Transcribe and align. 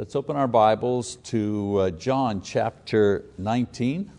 Let's 0.00 0.16
open 0.16 0.34
our 0.34 0.48
Bibles 0.48 1.16
to 1.24 1.76
uh, 1.76 1.90
John 1.90 2.40
chapter 2.40 3.26
19. 3.36 4.10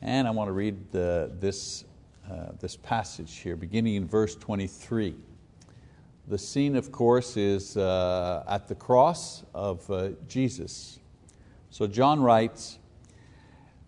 And 0.00 0.28
I 0.28 0.30
want 0.30 0.46
to 0.46 0.52
read 0.52 0.92
the, 0.92 1.32
this, 1.40 1.84
uh, 2.30 2.52
this 2.60 2.76
passage 2.76 3.38
here, 3.38 3.56
beginning 3.56 3.96
in 3.96 4.06
verse 4.06 4.36
23. 4.36 5.16
The 6.28 6.38
scene, 6.38 6.76
of 6.76 6.92
course, 6.92 7.36
is 7.36 7.76
uh, 7.76 8.44
at 8.46 8.68
the 8.68 8.76
cross 8.76 9.42
of 9.52 9.90
uh, 9.90 10.10
Jesus. 10.28 11.00
So 11.70 11.88
John 11.88 12.22
writes, 12.22 12.78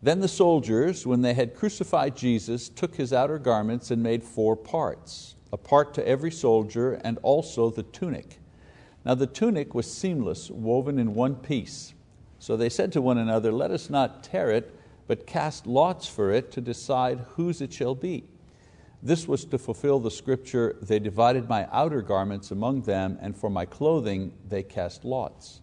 Then 0.03 0.19
the 0.19 0.27
soldiers, 0.27 1.07
when 1.07 1.23
they 1.23 1.35
had 1.35 1.55
crucified 1.55 2.17
Jesus, 2.17 2.69
took 2.69 2.97
His 2.97 3.13
outer 3.13 3.39
garments 3.39 3.93
and 3.93 4.03
made 4.03 4.25
four 4.25 4.57
parts, 4.57 5.37
a 5.53 5.57
part 5.57 5.95
to 5.95 6.05
every 6.05 6.33
soldier 6.33 6.95
and 7.05 7.19
also 7.23 7.71
the 7.71 7.85
tunic. 7.85 8.41
Now 9.05 9.15
the 9.15 9.27
tunic 9.27 9.75
was 9.75 9.93
seamless, 9.93 10.51
woven 10.51 10.99
in 10.99 11.15
one 11.15 11.37
piece. 11.37 11.95
So 12.39 12.57
they 12.57 12.69
said 12.69 12.93
to 12.93 13.03
one 13.03 13.19
another, 13.19 13.53
Let 13.53 13.71
us 13.71 13.91
not 13.91 14.23
tear 14.25 14.51
it, 14.51 14.75
but 15.07 15.27
cast 15.27 15.67
lots 15.67 16.09
for 16.09 16.33
it 16.33 16.51
to 16.53 16.61
decide 16.61 17.27
whose 17.31 17.61
it 17.61 17.73
shall 17.73 17.95
be. 17.95 18.25
This 19.03 19.29
was 19.29 19.45
to 19.47 19.59
fulfill 19.59 20.01
the 20.01 20.11
scripture, 20.11 20.77
They 20.81 20.99
divided 20.99 21.49
my 21.49 21.69
outer 21.71 22.01
garments 22.01 22.51
among 22.51 22.83
them, 22.83 23.19
and 23.21 23.37
for 23.37 23.51
my 23.51 23.67
clothing 23.67 24.33
they 24.49 24.63
cast 24.63 25.05
lots. 25.05 25.61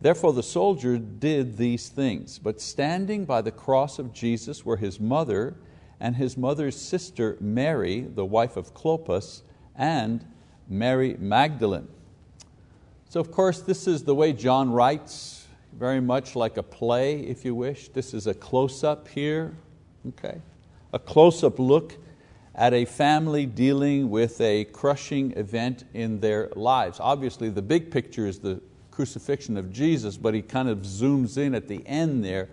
Therefore 0.00 0.32
the 0.32 0.42
soldier 0.42 0.98
did 0.98 1.56
these 1.56 1.88
things. 1.88 2.38
But 2.40 2.60
standing 2.60 3.24
by 3.24 3.42
the 3.42 3.52
cross 3.52 3.98
of 4.00 4.12
Jesus 4.12 4.64
were 4.64 4.76
his 4.76 4.98
mother 4.98 5.56
and 6.00 6.16
his 6.16 6.36
mother's 6.36 6.76
sister 6.76 7.36
Mary, 7.40 8.00
the 8.00 8.24
wife 8.24 8.56
of 8.56 8.74
Clopas, 8.74 9.42
and 9.76 10.26
Mary 10.68 11.16
Magdalene. 11.18 11.88
So 13.14 13.20
of 13.20 13.30
course 13.30 13.60
this 13.60 13.86
is 13.86 14.02
the 14.02 14.12
way 14.12 14.32
John 14.32 14.72
writes, 14.72 15.46
very 15.72 16.00
much 16.00 16.34
like 16.34 16.56
a 16.56 16.64
play 16.64 17.20
if 17.20 17.44
you 17.44 17.54
wish. 17.54 17.90
This 17.90 18.12
is 18.12 18.26
a 18.26 18.34
close-up 18.34 19.06
here, 19.06 19.54
okay? 20.08 20.40
a 20.92 20.98
close-up 20.98 21.60
look 21.60 21.96
at 22.56 22.74
a 22.74 22.84
family 22.84 23.46
dealing 23.46 24.10
with 24.10 24.40
a 24.40 24.64
crushing 24.64 25.30
event 25.36 25.84
in 25.94 26.18
their 26.18 26.50
lives. 26.56 26.98
Obviously 26.98 27.50
the 27.50 27.62
big 27.62 27.88
picture 27.88 28.26
is 28.26 28.40
the 28.40 28.60
crucifixion 28.90 29.56
of 29.56 29.72
Jesus, 29.72 30.16
but 30.16 30.34
he 30.34 30.42
kind 30.42 30.68
of 30.68 30.78
zooms 30.78 31.38
in 31.38 31.54
at 31.54 31.68
the 31.68 31.86
end 31.86 32.24
there 32.24 32.48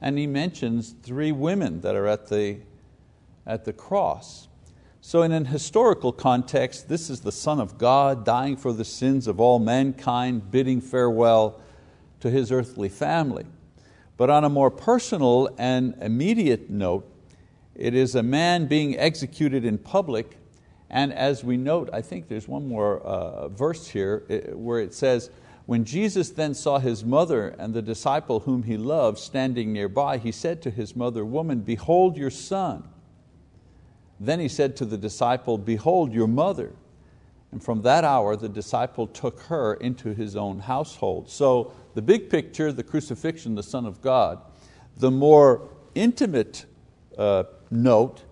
and 0.00 0.16
he 0.16 0.28
mentions 0.28 0.94
three 1.02 1.32
women 1.32 1.80
that 1.80 1.96
are 1.96 2.06
at 2.06 2.28
the, 2.28 2.58
at 3.48 3.64
the 3.64 3.72
cross. 3.72 4.46
So 5.06 5.20
in 5.20 5.32
an 5.32 5.44
historical 5.44 6.12
context, 6.12 6.88
this 6.88 7.10
is 7.10 7.20
the 7.20 7.30
Son 7.30 7.60
of 7.60 7.76
God 7.76 8.24
dying 8.24 8.56
for 8.56 8.72
the 8.72 8.86
sins 8.86 9.26
of 9.26 9.38
all 9.38 9.58
mankind, 9.58 10.50
bidding 10.50 10.80
farewell 10.80 11.60
to 12.20 12.30
His 12.30 12.50
earthly 12.50 12.88
family. 12.88 13.44
But 14.16 14.30
on 14.30 14.44
a 14.44 14.48
more 14.48 14.70
personal 14.70 15.50
and 15.58 15.94
immediate 16.00 16.70
note, 16.70 17.06
it 17.74 17.92
is 17.92 18.14
a 18.14 18.22
man 18.22 18.66
being 18.66 18.98
executed 18.98 19.66
in 19.66 19.76
public, 19.76 20.38
and 20.88 21.12
as 21.12 21.44
we 21.44 21.58
note, 21.58 21.90
I 21.92 22.00
think 22.00 22.28
there's 22.28 22.48
one 22.48 22.66
more 22.66 23.00
uh, 23.00 23.48
verse 23.48 23.86
here 23.86 24.24
where 24.54 24.80
it 24.80 24.94
says, 24.94 25.28
when 25.66 25.84
Jesus 25.84 26.30
then 26.30 26.54
saw 26.54 26.78
his 26.78 27.04
mother 27.04 27.48
and 27.58 27.74
the 27.74 27.82
disciple 27.82 28.40
whom 28.40 28.62
he 28.62 28.78
loved 28.78 29.18
standing 29.18 29.70
nearby, 29.70 30.16
he 30.16 30.32
said 30.32 30.62
to 30.62 30.70
his 30.70 30.96
mother, 30.96 31.26
Woman, 31.26 31.60
behold 31.60 32.16
your 32.16 32.30
son. 32.30 32.88
Then 34.24 34.40
he 34.40 34.48
said 34.48 34.76
to 34.76 34.84
the 34.84 34.98
disciple, 34.98 35.58
Behold 35.58 36.12
your 36.12 36.28
mother. 36.28 36.72
And 37.52 37.62
from 37.62 37.82
that 37.82 38.02
hour, 38.02 38.34
the 38.34 38.48
disciple 38.48 39.06
took 39.06 39.40
her 39.42 39.74
into 39.74 40.12
his 40.12 40.34
own 40.34 40.58
household. 40.58 41.30
So 41.30 41.72
the 41.94 42.02
big 42.02 42.28
picture, 42.28 42.72
the 42.72 42.82
crucifixion, 42.82 43.54
the 43.54 43.62
Son 43.62 43.86
of 43.86 44.00
God. 44.00 44.40
The 44.96 45.10
more 45.10 45.68
intimate 45.94 46.66
uh, 47.16 47.44
note 47.70 48.24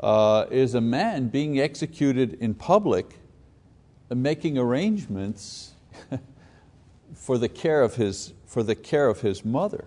uh, 0.00 0.46
is 0.50 0.74
a 0.74 0.80
man 0.80 1.28
being 1.28 1.58
executed 1.58 2.34
in 2.34 2.54
public, 2.54 3.18
uh, 4.10 4.14
making 4.14 4.58
arrangements 4.58 5.72
for 7.14 7.38
the 7.38 7.48
care 7.48 7.82
of 7.82 7.96
his, 7.96 8.32
for 8.46 8.62
the 8.62 8.74
care 8.76 9.08
of 9.08 9.22
his 9.22 9.44
mother. 9.44 9.86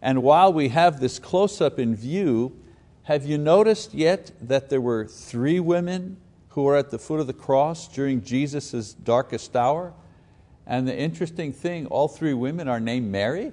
And 0.00 0.22
while 0.22 0.52
we 0.52 0.68
have 0.68 1.00
this 1.00 1.18
close-up 1.18 1.78
in 1.78 1.94
view, 1.94 2.58
have 3.04 3.24
you 3.24 3.38
noticed 3.38 3.94
yet 3.94 4.30
that 4.40 4.70
there 4.70 4.80
were 4.80 5.06
three 5.06 5.60
women 5.60 6.18
who 6.50 6.62
were 6.62 6.76
at 6.76 6.90
the 6.90 6.98
foot 6.98 7.20
of 7.20 7.26
the 7.26 7.32
cross 7.32 7.88
during 7.88 8.22
Jesus' 8.22 8.92
darkest 8.92 9.56
hour? 9.56 9.92
And 10.66 10.86
the 10.86 10.96
interesting 10.96 11.52
thing, 11.52 11.86
all 11.86 12.08
three 12.08 12.34
women 12.34 12.68
are 12.68 12.78
named 12.78 13.10
Mary. 13.10 13.52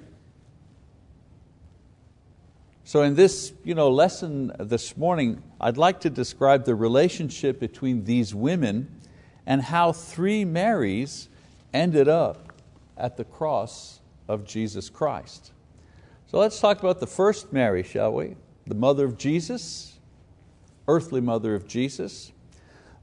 So 2.84 3.02
in 3.02 3.16
this 3.16 3.54
you 3.64 3.76
know, 3.76 3.90
lesson 3.90 4.52
this 4.60 4.96
morning, 4.96 5.42
I'd 5.60 5.78
like 5.78 6.02
to 6.02 6.10
describe 6.10 6.66
the 6.66 6.76
relationship 6.76 7.60
between 7.60 8.06
these 8.06 8.36
women 8.36 9.02
and 9.46 9.62
how 9.62 9.92
three 9.92 10.46
Marys 10.46 11.28
ended 11.74 12.08
up 12.08 12.54
at 12.98 13.18
the 13.18 13.24
cross 13.24 14.00
of 14.28 14.46
Jesus 14.46 14.90
Christ. 14.90 15.52
So 16.28 16.38
let's 16.38 16.60
talk 16.60 16.80
about 16.80 17.00
the 17.00 17.08
first 17.08 17.52
Mary, 17.52 17.84
shall 17.84 18.14
we? 18.14 18.36
The 18.68 18.76
mother 18.76 19.06
of 19.06 19.18
Jesus, 19.18 19.98
earthly 20.90 21.22
mother 21.22 21.56
of 21.56 21.68
Jesus. 21.68 22.34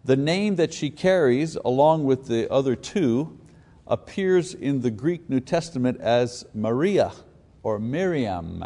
The 0.04 0.16
name 0.16 0.56
that 0.56 0.74
she 0.74 0.90
carries, 0.90 1.56
along 1.56 2.04
with 2.04 2.26
the 2.26 2.52
other 2.52 2.76
two, 2.76 3.38
appears 3.86 4.52
in 4.52 4.82
the 4.82 4.90
Greek 4.90 5.30
New 5.30 5.40
Testament 5.40 5.98
as 6.00 6.44
Maria 6.54 7.12
or 7.62 7.78
Miriam. 7.78 8.62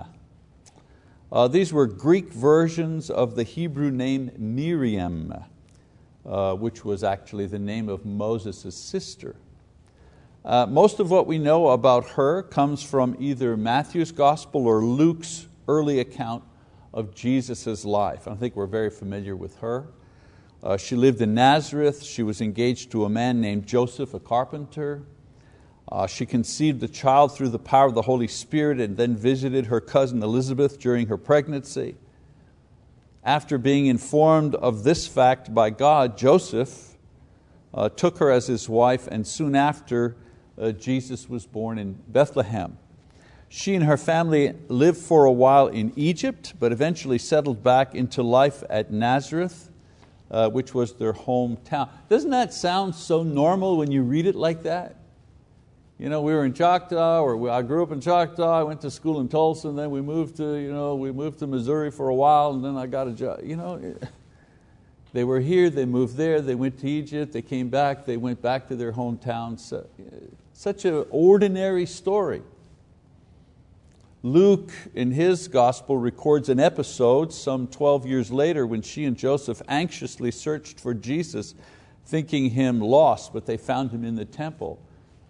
Uh, 1.31 1.47
these 1.47 1.73
were 1.73 1.87
Greek 1.87 2.33
versions 2.33 3.11
of 3.11 3.37
the 3.37 3.45
Hebrew 3.45 3.93
name 3.93 4.33
Miriam, 4.37 5.33
uh, 6.27 6.55
which 6.55 6.85
was 6.85 7.05
actually 7.05 7.47
the 7.47 7.61
name 7.61 7.89
of 7.89 8.05
Moses' 8.05 8.77
sister. 8.77 9.37
Uh, 10.45 10.67
most 10.67 10.99
of 10.99 11.13
what 11.13 11.29
we 11.29 11.39
know 11.39 11.69
about 11.69 12.09
her 12.11 12.43
comes 12.43 12.83
from 12.83 13.17
either 13.21 13.57
Matthew's 13.57 14.11
Gospel 14.11 14.67
or 14.67 14.83
Luke's 14.83 15.47
early 15.69 16.01
account 16.01 16.43
of 16.93 17.15
Jesus' 17.15 17.85
life. 17.85 18.27
I 18.27 18.35
think 18.35 18.57
we're 18.57 18.67
very 18.67 18.91
familiar 18.91 19.37
with 19.37 19.57
her. 19.59 19.87
Uh, 20.63 20.77
she 20.77 20.97
lived 20.97 21.21
in 21.21 21.35
Nazareth. 21.35 22.03
She 22.03 22.23
was 22.23 22.41
engaged 22.41 22.91
to 22.93 23.05
a 23.05 23.09
man 23.09 23.41
named 23.41 23.67
Joseph, 23.67 24.15
a 24.15 24.21
carpenter. 24.21 25.03
Uh, 25.91 26.07
she 26.07 26.27
conceived 26.27 26.83
a 26.83 26.89
child 26.89 27.35
through 27.35 27.49
the 27.49 27.59
power 27.59 27.87
of 27.87 27.95
the 27.95 28.03
Holy 28.03 28.29
Spirit 28.29 28.81
and 28.81 28.97
then 28.97 29.17
visited 29.17 29.67
her 29.67 29.81
cousin 29.81 30.23
Elizabeth 30.23 30.79
during 30.79 31.07
her 31.07 31.17
pregnancy. 31.17 31.97
After 33.25 33.59
being 33.59 33.87
informed 33.87 34.55
of 34.57 34.85
this 34.85 35.07
fact 35.07 35.55
by 35.55 35.71
God, 35.71 36.19
Joseph 36.19 36.97
uh, 37.73 37.89
took 37.89 38.19
her 38.19 38.31
as 38.31 38.47
his 38.47 38.69
wife, 38.69 39.07
and 39.07 39.27
soon 39.27 39.55
after, 39.55 40.17
uh, 40.61 40.73
Jesus 40.73 41.29
was 41.29 41.47
born 41.47 41.79
in 41.79 41.93
Bethlehem. 42.09 42.79
She 43.49 43.75
and 43.75 43.85
her 43.85 43.97
family 43.97 44.55
lived 44.69 44.99
for 44.99 45.25
a 45.25 45.33
while 45.33 45.69
in 45.69 45.93
Egypt, 45.97 46.55
but 46.61 46.71
eventually 46.71 47.19
settled 47.19 47.63
back 47.63 47.95
into 47.95 48.23
life 48.23 48.63
at 48.69 48.93
Nazareth, 48.93 49.71
uh, 50.31 50.51
which 50.51 50.75
was 50.75 50.95
their 50.95 51.15
hometown. 51.15 51.89
Doesn't 52.11 52.31
that 52.31 52.53
sound 52.53 52.95
so 52.95 53.23
normal 53.23 53.79
when 53.79 53.91
you 53.91 54.03
read 54.03 54.27
it 54.27 54.35
like 54.35 54.65
that? 54.65 54.97
You 55.99 56.11
know, 56.11 56.21
we 56.21 56.33
were 56.33 56.45
in 56.45 56.53
Choctaw, 56.53 57.23
or 57.23 57.51
I 57.51 57.63
grew 57.63 57.83
up 57.83 57.91
in 57.91 58.01
Choctaw, 58.01 58.61
I 58.61 58.63
went 58.63 58.83
to 58.83 58.91
school 58.91 59.19
in 59.21 59.29
Tulsa, 59.29 59.69
and 59.69 59.79
then 59.79 59.91
we 59.91 60.01
moved 60.01 60.37
to, 60.37 60.57
you 60.57 60.73
know, 60.73 60.95
we 60.95 61.11
moved 61.11 61.41
to 61.41 61.47
Missouri 61.47 61.91
for 61.91 62.09
a 62.09 62.15
while, 62.15 62.51
and 62.51 62.65
then 62.65 62.77
I 62.77 62.87
got 62.87 63.09
a 63.09 63.13
job. 63.13 63.41
You 63.43 63.57
know, 63.57 63.97
they 65.13 65.25
were 65.25 65.41
here, 65.41 65.71
they 65.71 65.87
moved 65.87 66.17
there, 66.17 66.41
they 66.41 66.55
went 66.55 66.79
to 66.81 66.89
Egypt, 66.89 67.33
they 67.33 67.43
came 67.43 67.69
back, 67.69 68.05
they 68.05 68.17
went 68.17 68.41
back 68.43 68.69
to 68.69 68.77
their 68.77 68.93
hometown. 68.93 69.59
So, 69.59 69.89
such 70.53 70.85
an 70.85 71.05
ordinary 71.11 71.87
story. 71.87 72.43
Luke, 74.25 74.73
in 74.95 75.13
his 75.13 75.47
gospel, 75.47 75.97
records 75.97 76.49
an 76.49 76.59
episode 76.59 77.33
some 77.33 77.69
12 77.69 78.05
years 78.05 78.33
later 78.33 78.67
when 78.67 78.83
she 78.83 79.05
and 79.05 79.17
Joseph 79.17 79.63
anxiously 79.69 80.33
searched 80.33 80.81
for 80.81 80.93
Jesus, 80.93 81.55
thinking 82.05 82.51
him 82.51 82.81
lost, 82.81 83.33
but 83.33 83.47
they 83.47 83.57
found 83.57 83.93
him 83.93 84.05
in 84.05 84.17
the 84.17 84.25
temple. 84.25 84.81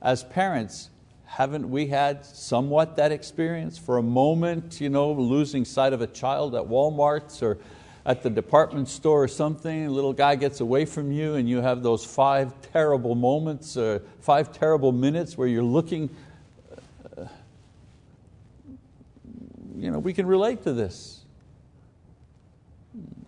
As 0.01 0.25
parents, 0.25 0.89
haven't 1.27 1.69
we 1.69 1.89
had 1.89 2.25
somewhat 2.25 2.97
that 2.97 3.13
experience? 3.13 3.77
For 3.77 3.99
a 3.99 4.03
moment, 4.03 4.81
you 4.81 4.89
know, 4.89 5.13
losing 5.13 5.67
sight 5.67 5.93
of 5.93 6.01
a 6.01 6.07
child 6.07 6.55
at 6.55 6.63
Walmart's 6.63 7.43
or 7.43 7.59
at 8.07 8.23
the 8.23 8.31
department 8.31 8.89
store 8.89 9.25
or 9.25 9.29
something, 9.29 9.85
a 9.85 9.91
little 9.91 10.15
guy 10.15 10.35
gets 10.35 10.61
away 10.61 10.87
from 10.87 11.13
you 11.13 11.35
and 11.35 11.47
you 11.47 11.61
have 11.61 11.83
those 11.83 12.07
five 12.07 12.55
terrible 12.73 13.15
moments, 13.15 13.77
uh, 13.77 13.99
five 14.21 14.51
terrible 14.51 14.93
minutes 14.93 15.37
where 15.37 15.47
you're 15.47 15.63
looking 15.63 16.09
you 19.79 19.91
know, 19.91 19.99
we 19.99 20.13
can 20.13 20.27
relate 20.27 20.63
to 20.65 20.73
this. 20.73 21.25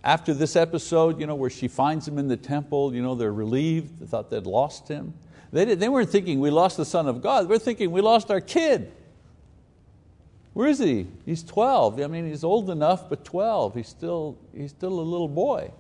After 0.03 0.33
this 0.33 0.57
episode, 0.57 1.21
you 1.21 1.27
know, 1.27 1.35
where 1.35 1.51
she 1.51 1.69
finds 1.69 2.09
him 2.09 2.19
in 2.19 2.29
the 2.29 2.37
temple, 2.37 2.95
you 2.95 3.03
know, 3.03 3.15
they're 3.15 3.33
relieved, 3.33 4.01
they 4.01 4.07
thought 4.07 4.31
they'd 4.31 4.47
lost 4.47 4.89
him. 4.89 5.15
They, 5.53 5.65
did, 5.65 5.81
they 5.81 5.89
weren't 5.89 6.11
thinking 6.11 6.41
we 6.41 6.51
lost 6.51 6.77
the 6.77 6.85
Son 6.85 7.07
of 7.07 7.23
God, 7.23 7.49
we're 7.49 7.59
thinking 7.59 7.91
we 7.91 8.01
lost 8.01 8.31
our 8.31 8.41
kid. 8.41 8.93
Where 10.53 10.69
is 10.69 10.79
he? 10.79 11.07
He's 11.25 11.43
12. 11.45 12.01
I 12.01 12.07
mean, 12.09 12.27
he's 12.29 12.43
old 12.43 12.71
enough, 12.71 13.09
but 13.09 13.25
12. 13.25 13.75
He's 13.75 13.89
still, 13.89 14.37
he's 14.57 14.71
still 14.71 14.99
a 14.99 15.03
little 15.03 15.29
boy. 15.29 15.71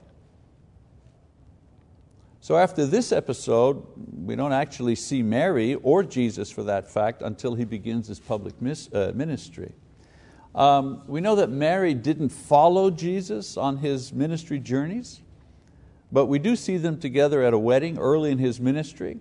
So 2.41 2.57
after 2.57 2.87
this 2.87 3.13
episode, 3.13 3.85
we 4.25 4.35
don't 4.37 4.53
actually 4.53 4.95
see 4.95 5.23
Mary 5.23 5.75
or 5.75 6.03
Jesus 6.03 6.51
for 6.51 6.63
that 6.65 6.91
fact 6.91 7.21
until 7.21 7.55
he 7.55 7.65
begins 7.65 8.07
his 8.07 8.19
public 8.19 8.55
uh, 8.63 9.13
ministry. 9.15 9.73
Um, 10.55 11.03
we 11.07 11.21
know 11.21 11.37
that 11.37 11.51
Mary 11.51 11.95
didn't 11.95 12.31
follow 12.31 12.91
Jesus 12.91 13.57
on 13.57 13.79
his 13.79 14.13
ministry 14.13 14.59
journeys, 14.59 15.21
but 16.11 16.27
we 16.27 16.39
do 16.39 16.57
see 16.57 16.77
them 16.77 16.99
together 16.99 17.43
at 17.43 17.55
a 17.55 17.59
wedding 17.59 17.99
early 17.99 18.31
in 18.31 18.39
his 18.39 18.61
ministry. 18.61 19.19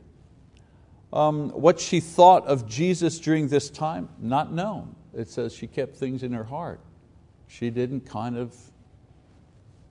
Um, 1.14 1.50
what 1.50 1.80
she 1.80 2.00
thought 2.00 2.46
of 2.48 2.68
Jesus 2.68 3.20
during 3.20 3.48
this 3.48 3.70
time, 3.70 4.10
not 4.20 4.52
known. 4.52 4.96
It 5.14 5.30
says 5.30 5.54
she 5.54 5.68
kept 5.68 5.96
things 5.96 6.24
in 6.24 6.34
her 6.34 6.44
heart. 6.44 6.80
She 7.48 7.70
didn't 7.70 8.02
kind 8.02 8.38
of 8.38 8.56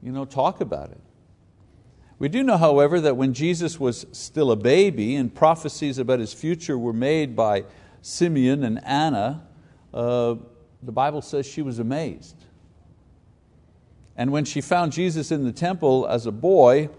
you 0.02 0.12
know, 0.12 0.24
talk 0.24 0.60
about 0.60 0.90
it. 0.90 1.00
We 2.18 2.28
do 2.28 2.42
know, 2.42 2.56
however, 2.56 3.00
that 3.00 3.16
when 3.16 3.32
Jesus 3.32 3.78
was 3.78 4.06
still 4.12 4.50
a 4.50 4.56
baby 4.56 5.14
and 5.14 5.32
prophecies 5.32 5.98
about 5.98 6.18
His 6.18 6.32
future 6.32 6.76
were 6.76 6.92
made 6.92 7.36
by 7.36 7.64
Simeon 8.02 8.64
and 8.64 8.84
Anna, 8.84 9.46
uh, 9.94 10.36
the 10.82 10.92
Bible 10.92 11.22
says 11.22 11.46
she 11.46 11.62
was 11.62 11.78
amazed. 11.78 12.36
And 14.16 14.32
when 14.32 14.44
she 14.44 14.60
found 14.60 14.92
Jesus 14.92 15.30
in 15.30 15.44
the 15.44 15.52
temple 15.52 16.06
as 16.08 16.26
a 16.26 16.32
boy, 16.32 16.90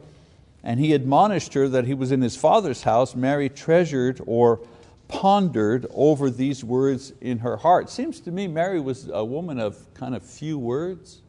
and 0.63 0.79
he 0.79 0.93
admonished 0.93 1.53
her 1.53 1.67
that 1.69 1.85
he 1.85 1.93
was 1.93 2.11
in 2.11 2.21
his 2.21 2.35
father's 2.35 2.83
house, 2.83 3.15
Mary 3.15 3.49
treasured 3.49 4.21
or 4.25 4.59
pondered 5.07 5.87
over 5.93 6.29
these 6.29 6.63
words 6.63 7.13
in 7.19 7.39
her 7.39 7.57
heart. 7.57 7.89
Seems 7.89 8.19
to 8.21 8.31
me 8.31 8.47
Mary 8.47 8.79
was 8.79 9.09
a 9.11 9.25
woman 9.25 9.59
of 9.59 9.93
kind 9.93 10.15
of 10.15 10.23
few 10.23 10.57
words. 10.57 11.21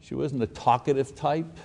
She 0.00 0.14
wasn't 0.14 0.42
a 0.42 0.46
talkative 0.46 1.14
type. 1.14 1.58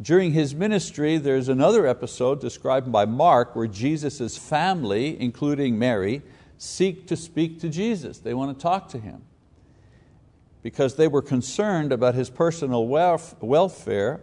During 0.00 0.32
his 0.32 0.54
ministry, 0.54 1.18
there's 1.18 1.48
another 1.48 1.86
episode 1.86 2.40
described 2.40 2.90
by 2.90 3.04
Mark 3.04 3.56
where 3.56 3.66
Jesus' 3.66 4.36
family, 4.36 5.20
including 5.20 5.78
Mary, 5.78 6.22
seek 6.62 7.06
to 7.06 7.16
speak 7.16 7.58
to 7.60 7.70
Jesus. 7.70 8.18
They 8.18 8.34
want 8.34 8.56
to 8.56 8.62
talk 8.62 8.90
to 8.90 8.98
Him 8.98 9.22
because 10.62 10.96
they 10.96 11.08
were 11.08 11.22
concerned 11.22 11.90
about 11.90 12.14
His 12.14 12.28
personal 12.28 12.86
welfare 12.86 14.20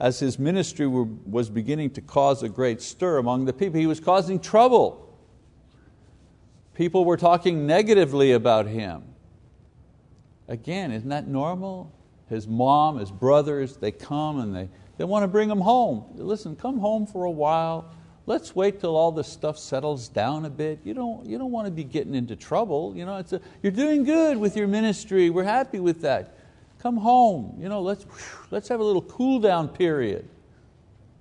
as 0.00 0.18
His 0.18 0.38
ministry 0.38 0.86
was 0.86 1.50
beginning 1.50 1.90
to 1.90 2.00
cause 2.00 2.42
a 2.42 2.48
great 2.48 2.80
stir 2.80 3.18
among 3.18 3.44
the 3.44 3.52
people. 3.52 3.78
He 3.78 3.86
was 3.86 4.00
causing 4.00 4.40
trouble. 4.40 5.02
People 6.72 7.04
were 7.04 7.18
talking 7.18 7.66
negatively 7.66 8.32
about 8.32 8.66
Him. 8.66 9.02
Again, 10.48 10.92
isn't 10.92 11.10
that 11.10 11.28
normal? 11.28 11.92
His 12.30 12.48
mom, 12.48 12.98
his 12.98 13.10
brothers, 13.10 13.76
they 13.76 13.92
come 13.92 14.40
and 14.40 14.56
they 14.56 14.68
they 14.96 15.04
want 15.04 15.24
to 15.24 15.28
bring 15.28 15.50
him 15.50 15.60
home. 15.60 16.04
Listen, 16.14 16.56
come 16.56 16.78
home 16.78 17.06
for 17.06 17.24
a 17.24 17.30
while. 17.30 17.90
Let's 18.26 18.56
wait 18.56 18.80
till 18.80 18.96
all 18.96 19.12
this 19.12 19.28
stuff 19.28 19.56
settles 19.56 20.08
down 20.08 20.44
a 20.44 20.50
bit. 20.50 20.80
You 20.82 20.94
don't, 20.94 21.24
you 21.24 21.38
don't 21.38 21.52
want 21.52 21.66
to 21.66 21.70
be 21.70 21.84
getting 21.84 22.14
into 22.14 22.34
trouble. 22.34 22.92
You 22.96 23.06
know, 23.06 23.18
it's 23.18 23.32
a, 23.32 23.40
you're 23.62 23.70
doing 23.70 24.02
good 24.02 24.36
with 24.36 24.56
your 24.56 24.66
ministry. 24.66 25.30
We're 25.30 25.44
happy 25.44 25.78
with 25.78 26.00
that. 26.02 26.34
Come 26.80 26.96
home. 26.96 27.56
You 27.60 27.68
know, 27.68 27.80
let's, 27.80 28.04
let's 28.50 28.68
have 28.68 28.80
a 28.80 28.84
little 28.84 29.02
cool 29.02 29.38
down 29.38 29.68
period. 29.68 30.28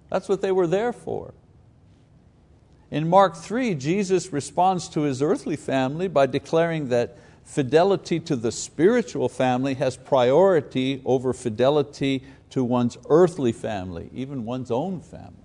That's 0.10 0.28
what 0.28 0.42
they 0.42 0.52
were 0.52 0.66
there 0.66 0.92
for. 0.92 1.36
In 2.90 3.08
Mark 3.08 3.36
3, 3.36 3.76
Jesus 3.76 4.34
responds 4.34 4.90
to 4.90 5.02
His 5.02 5.22
earthly 5.22 5.56
family 5.56 6.08
by 6.08 6.26
declaring 6.26 6.90
that 6.90 7.18
fidelity 7.44 8.20
to 8.22 8.36
the 8.36 8.52
spiritual 8.52 9.30
family 9.30 9.76
has 9.76 9.96
priority 9.96 11.02
over 11.06 11.34
fidelity 11.34 12.24
to 12.50 12.64
one's 12.64 12.98
earthly 13.10 13.52
family, 13.52 14.10
even 14.14 14.46
one's 14.46 14.72
own 14.72 15.02
family. 15.02 15.45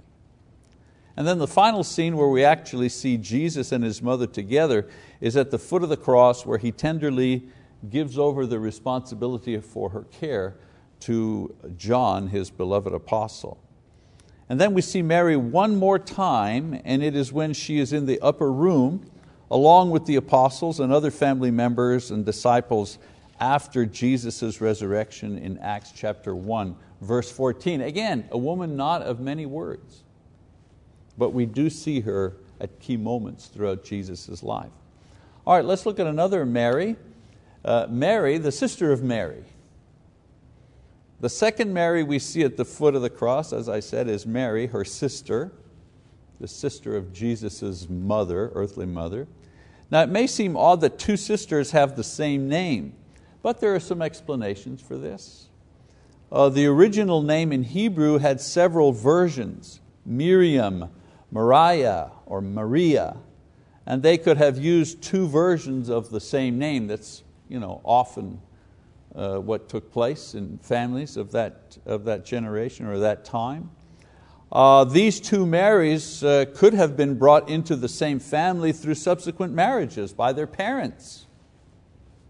And 1.21 1.29
then 1.29 1.37
the 1.37 1.47
final 1.47 1.85
scene 1.85 2.17
where 2.17 2.29
we 2.29 2.45
actually 2.45 2.89
see 2.89 3.19
Jesus 3.19 3.73
and 3.73 3.85
His 3.85 4.01
mother 4.01 4.27
together 4.27 4.89
is 5.21 5.37
at 5.37 5.51
the 5.51 5.59
foot 5.59 5.83
of 5.83 5.91
the 5.91 5.97
cross 5.99 6.47
where 6.47 6.57
He 6.57 6.73
tenderly 6.73 7.47
gives 7.91 8.17
over 8.17 8.47
the 8.47 8.59
responsibility 8.59 9.61
for 9.61 9.91
her 9.91 10.05
care 10.05 10.57
to 11.01 11.55
John, 11.77 12.29
His 12.29 12.49
beloved 12.49 12.95
apostle. 12.95 13.63
And 14.49 14.59
then 14.59 14.73
we 14.73 14.81
see 14.81 15.03
Mary 15.03 15.37
one 15.37 15.77
more 15.77 15.99
time, 15.99 16.81
and 16.87 17.03
it 17.03 17.15
is 17.15 17.35
when 17.35 17.53
she 17.53 17.81
is 17.81 17.93
in 17.93 18.07
the 18.07 18.19
upper 18.21 18.51
room, 18.51 19.05
along 19.51 19.91
with 19.91 20.07
the 20.07 20.17
apostles 20.17 20.81
and 20.81 20.91
other 20.91 21.11
family 21.11 21.51
members 21.51 22.11
and 22.11 22.25
disciples 22.25 22.99
after 23.39 23.85
Jesus' 23.85 24.63
resurrection 24.63 25.37
in 25.37 25.59
Acts 25.59 25.93
chapter 25.95 26.35
1, 26.35 26.75
verse 27.03 27.31
14. 27.31 27.83
Again, 27.83 28.27
a 28.31 28.39
woman 28.39 28.75
not 28.75 29.03
of 29.03 29.21
many 29.21 29.45
words, 29.45 30.05
but 31.21 31.35
we 31.35 31.45
do 31.45 31.69
see 31.69 32.01
her 32.01 32.35
at 32.61 32.81
key 32.81 32.97
moments 32.97 33.47
throughout 33.47 33.85
Jesus' 33.85 34.43
life. 34.43 34.71
All 35.47 35.55
right, 35.55 35.65
let's 35.65 35.85
look 35.85 36.01
at 36.01 36.07
another 36.07 36.47
Mary. 36.47 36.97
Uh, 37.63 37.87
Mary, 37.91 38.39
the 38.39 38.51
sister 38.51 38.91
of 38.91 39.03
Mary. 39.03 39.45
The 41.21 41.29
second 41.29 41.75
Mary 41.75 42.03
we 42.03 42.19
see 42.19 42.43
at 42.43 42.57
the 42.57 42.65
foot 42.65 42.95
of 42.95 43.03
the 43.03 43.11
cross, 43.11 43.53
as 43.53 43.69
I 43.69 43.81
said, 43.81 44.09
is 44.09 44.25
Mary, 44.25 44.69
her 44.69 44.83
sister, 44.83 45.53
the 46.41 46.49
sister 46.49 46.97
of 46.97 47.13
Jesus' 47.13 47.87
mother, 47.91 48.51
earthly 48.55 48.87
mother. 48.87 49.29
Now 49.91 50.03
it 50.03 50.09
may 50.09 50.27
seem 50.27 50.57
odd 50.57 50.81
that 50.81 50.99
two 50.99 51.19
sisters 51.19 51.73
have 51.73 51.97
the 51.97 52.05
same 52.05 52.49
name, 52.49 52.95
but 53.43 53.61
there 53.61 53.75
are 53.75 53.81
some 53.81 54.01
explanations 54.01 54.81
for 54.81 54.97
this. 54.97 55.49
Uh, 56.33 56.49
the 56.49 56.65
original 56.65 57.23
name 57.23 57.53
in 57.53 57.65
Hebrew 57.65 58.17
had 58.17 58.41
several 58.41 58.93
versions, 58.93 59.81
Miriam, 60.07 60.89
Mariah, 61.31 62.09
or 62.27 62.41
Maria, 62.41 63.17
and 63.87 64.03
they 64.03 64.19
could 64.19 64.37
have 64.37 64.59
used 64.59 65.03
two 65.03 65.29
versions 65.29 65.89
of 65.89 66.11
the 66.11 66.21
same 66.21 66.59
name. 66.59 66.87
That's 66.87 67.23
you 67.51 67.59
know, 67.59 67.81
often 67.85 68.41
uh, 69.15 69.39
what 69.39 69.69
took 69.69 69.93
place 69.93 70.35
in 70.35 70.59
families 70.59 71.17
of 71.17 71.33
that, 71.33 71.77
of 71.85 72.05
that 72.05 72.25
generation 72.25 72.87
or 72.87 73.01
that 73.01 73.25
time. 73.25 73.71
Uh, 74.53 74.85
these 74.85 75.21
two 75.21 75.45
Marys 75.45 76.25
uh, 76.25 76.45
could 76.55 76.75
have 76.75 76.97
been 76.97 77.19
brought 77.19 77.49
into 77.49 77.77
the 77.77 77.89
same 77.89 78.19
family 78.19 78.73
through 78.73 78.95
subsequent 78.95 79.53
marriages 79.53 80.13
by 80.13 80.33
their 80.33 80.47
parents. 80.47 81.27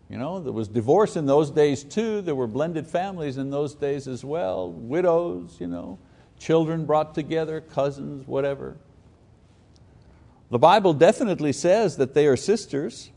You 0.08 0.18
know, 0.18 0.40
there 0.40 0.52
was 0.52 0.68
divorce 0.68 1.16
in 1.16 1.26
those 1.26 1.50
days 1.50 1.84
too. 1.84 2.20
There 2.20 2.34
were 2.34 2.48
blended 2.48 2.86
families 2.86 3.36
in 3.36 3.50
those 3.50 3.74
days 3.74 4.08
as 4.08 4.24
well, 4.24 4.72
widows, 4.72 5.56
you 5.60 5.66
know, 5.66 5.98
children 6.38 6.84
brought 6.84 7.14
together, 7.14 7.60
cousins, 7.60 8.26
whatever. 8.26 8.76
The 10.50 10.58
Bible 10.58 10.92
definitely 10.92 11.52
says 11.52 11.96
that 11.96 12.14
they 12.14 12.26
are 12.26 12.36
sisters 12.36 13.10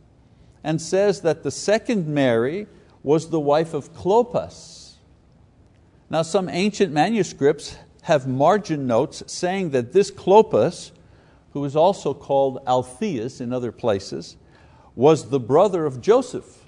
and 0.64 0.82
says 0.82 1.22
that 1.22 1.44
the 1.44 1.52
second 1.52 2.08
Mary 2.08 2.68
was 3.02 3.30
the 3.30 3.40
wife 3.40 3.74
of 3.74 3.94
Clopas. 3.94 4.94
Now 6.10 6.22
some 6.22 6.48
ancient 6.48 6.94
manuscripts 6.94 7.76
have 8.04 8.28
margin 8.28 8.86
notes 8.86 9.24
saying 9.26 9.72
that 9.72 9.94
this 9.94 10.12
Clopas, 10.12 10.92
who 11.54 11.66
is 11.66 11.76
also 11.76 12.14
called 12.14 12.60
Alphaeus 12.68 13.42
in 13.42 13.52
other 13.52 13.72
places, 13.72 14.38
was 14.96 15.30
the 15.30 15.40
brother 15.40 15.86
of 15.86 16.02
Joseph 16.02 16.60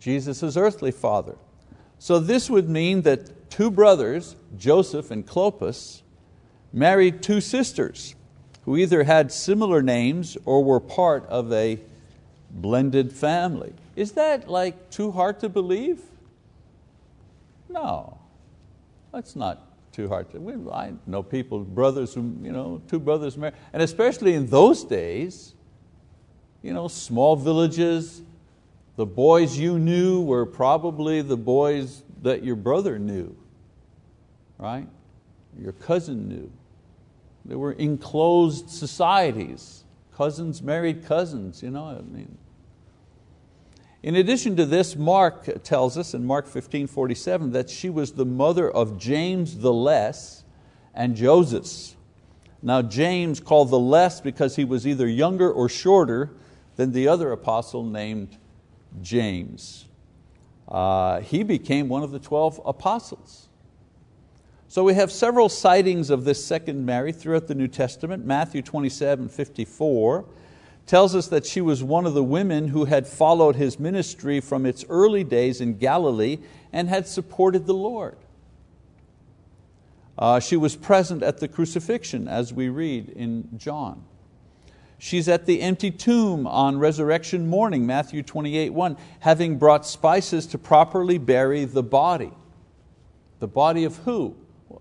Jesus' 0.00 0.56
earthly 0.56 0.90
father. 0.90 1.36
So 1.98 2.18
this 2.18 2.48
would 2.48 2.68
mean 2.68 3.02
that 3.02 3.50
two 3.50 3.70
brothers, 3.70 4.36
Joseph 4.56 5.10
and 5.10 5.26
Clopas, 5.26 6.02
married 6.72 7.22
two 7.22 7.40
sisters 7.40 8.14
who 8.68 8.76
either 8.76 9.04
had 9.04 9.32
similar 9.32 9.80
names 9.80 10.36
or 10.44 10.62
were 10.62 10.78
part 10.78 11.24
of 11.28 11.50
a 11.54 11.80
blended 12.50 13.10
family. 13.10 13.72
Is 13.96 14.12
that 14.12 14.46
like 14.46 14.90
too 14.90 15.10
hard 15.10 15.40
to 15.40 15.48
believe? 15.48 16.02
No, 17.70 18.18
that's 19.10 19.34
not 19.34 19.66
too 19.90 20.06
hard 20.06 20.30
to. 20.32 20.70
I 20.70 20.92
know 21.06 21.22
people, 21.22 21.60
brothers 21.60 22.12
who, 22.12 22.20
you 22.42 22.52
know, 22.52 22.82
two 22.90 22.98
brothers 22.98 23.38
married, 23.38 23.54
and 23.72 23.82
especially 23.82 24.34
in 24.34 24.48
those 24.48 24.84
days, 24.84 25.54
you 26.60 26.74
know, 26.74 26.88
small 26.88 27.36
villages, 27.36 28.20
the 28.96 29.06
boys 29.06 29.56
you 29.56 29.78
knew 29.78 30.20
were 30.20 30.44
probably 30.44 31.22
the 31.22 31.38
boys 31.38 32.02
that 32.20 32.44
your 32.44 32.56
brother 32.56 32.98
knew, 32.98 33.34
right? 34.58 34.86
Your 35.58 35.72
cousin 35.72 36.28
knew. 36.28 36.52
They 37.48 37.56
were 37.56 37.72
enclosed 37.72 38.68
societies. 38.68 39.84
Cousins 40.14 40.62
married 40.62 41.04
cousins, 41.06 41.62
you 41.62 41.70
know 41.70 41.86
I 41.86 42.02
mean. 42.02 42.36
In 44.02 44.14
addition 44.14 44.54
to 44.56 44.66
this, 44.66 44.94
Mark 44.94 45.62
tells 45.64 45.98
us 45.98 46.14
in 46.14 46.24
Mark 46.24 46.46
15, 46.46 46.86
47 46.86 47.52
that 47.52 47.68
she 47.68 47.90
was 47.90 48.12
the 48.12 48.26
mother 48.26 48.70
of 48.70 48.98
James 48.98 49.58
the 49.58 49.72
Less 49.72 50.44
and 50.94 51.16
Joseph. 51.16 51.96
Now 52.62 52.82
James 52.82 53.40
called 53.40 53.70
the 53.70 53.78
less 53.78 54.20
because 54.20 54.56
he 54.56 54.64
was 54.64 54.86
either 54.86 55.08
younger 55.08 55.50
or 55.50 55.68
shorter 55.68 56.30
than 56.76 56.92
the 56.92 57.08
other 57.08 57.32
apostle 57.32 57.82
named 57.82 58.36
James. 59.00 59.86
Uh, 60.68 61.20
he 61.20 61.42
became 61.42 61.88
one 61.88 62.02
of 62.02 62.10
the 62.10 62.18
12 62.18 62.60
apostles. 62.66 63.47
So 64.70 64.84
we 64.84 64.92
have 64.94 65.10
several 65.10 65.48
sightings 65.48 66.10
of 66.10 66.24
this 66.24 66.44
second 66.44 66.84
Mary 66.84 67.10
throughout 67.10 67.46
the 67.46 67.54
New 67.54 67.68
Testament. 67.68 68.26
Matthew 68.26 68.60
27, 68.60 69.30
54 69.30 70.26
tells 70.84 71.14
us 71.14 71.28
that 71.28 71.46
she 71.46 71.62
was 71.62 71.82
one 71.82 72.04
of 72.04 72.12
the 72.12 72.22
women 72.22 72.68
who 72.68 72.84
had 72.84 73.06
followed 73.06 73.56
His 73.56 73.80
ministry 73.80 74.40
from 74.40 74.66
its 74.66 74.84
early 74.90 75.24
days 75.24 75.62
in 75.62 75.78
Galilee 75.78 76.38
and 76.70 76.86
had 76.86 77.08
supported 77.08 77.66
the 77.66 77.72
Lord. 77.72 78.18
Uh, 80.18 80.38
she 80.38 80.56
was 80.56 80.76
present 80.76 81.22
at 81.22 81.38
the 81.38 81.48
crucifixion, 81.48 82.28
as 82.28 82.52
we 82.52 82.68
read 82.68 83.08
in 83.08 83.48
John. 83.56 84.04
She's 84.98 85.28
at 85.28 85.46
the 85.46 85.62
empty 85.62 85.90
tomb 85.90 86.46
on 86.46 86.78
resurrection 86.78 87.46
morning, 87.46 87.86
Matthew 87.86 88.22
28, 88.22 88.74
1, 88.74 88.96
having 89.20 89.56
brought 89.56 89.86
spices 89.86 90.46
to 90.48 90.58
properly 90.58 91.16
bury 91.16 91.64
the 91.64 91.82
body. 91.82 92.32
The 93.38 93.48
body 93.48 93.84
of 93.84 93.96
who? 93.98 94.36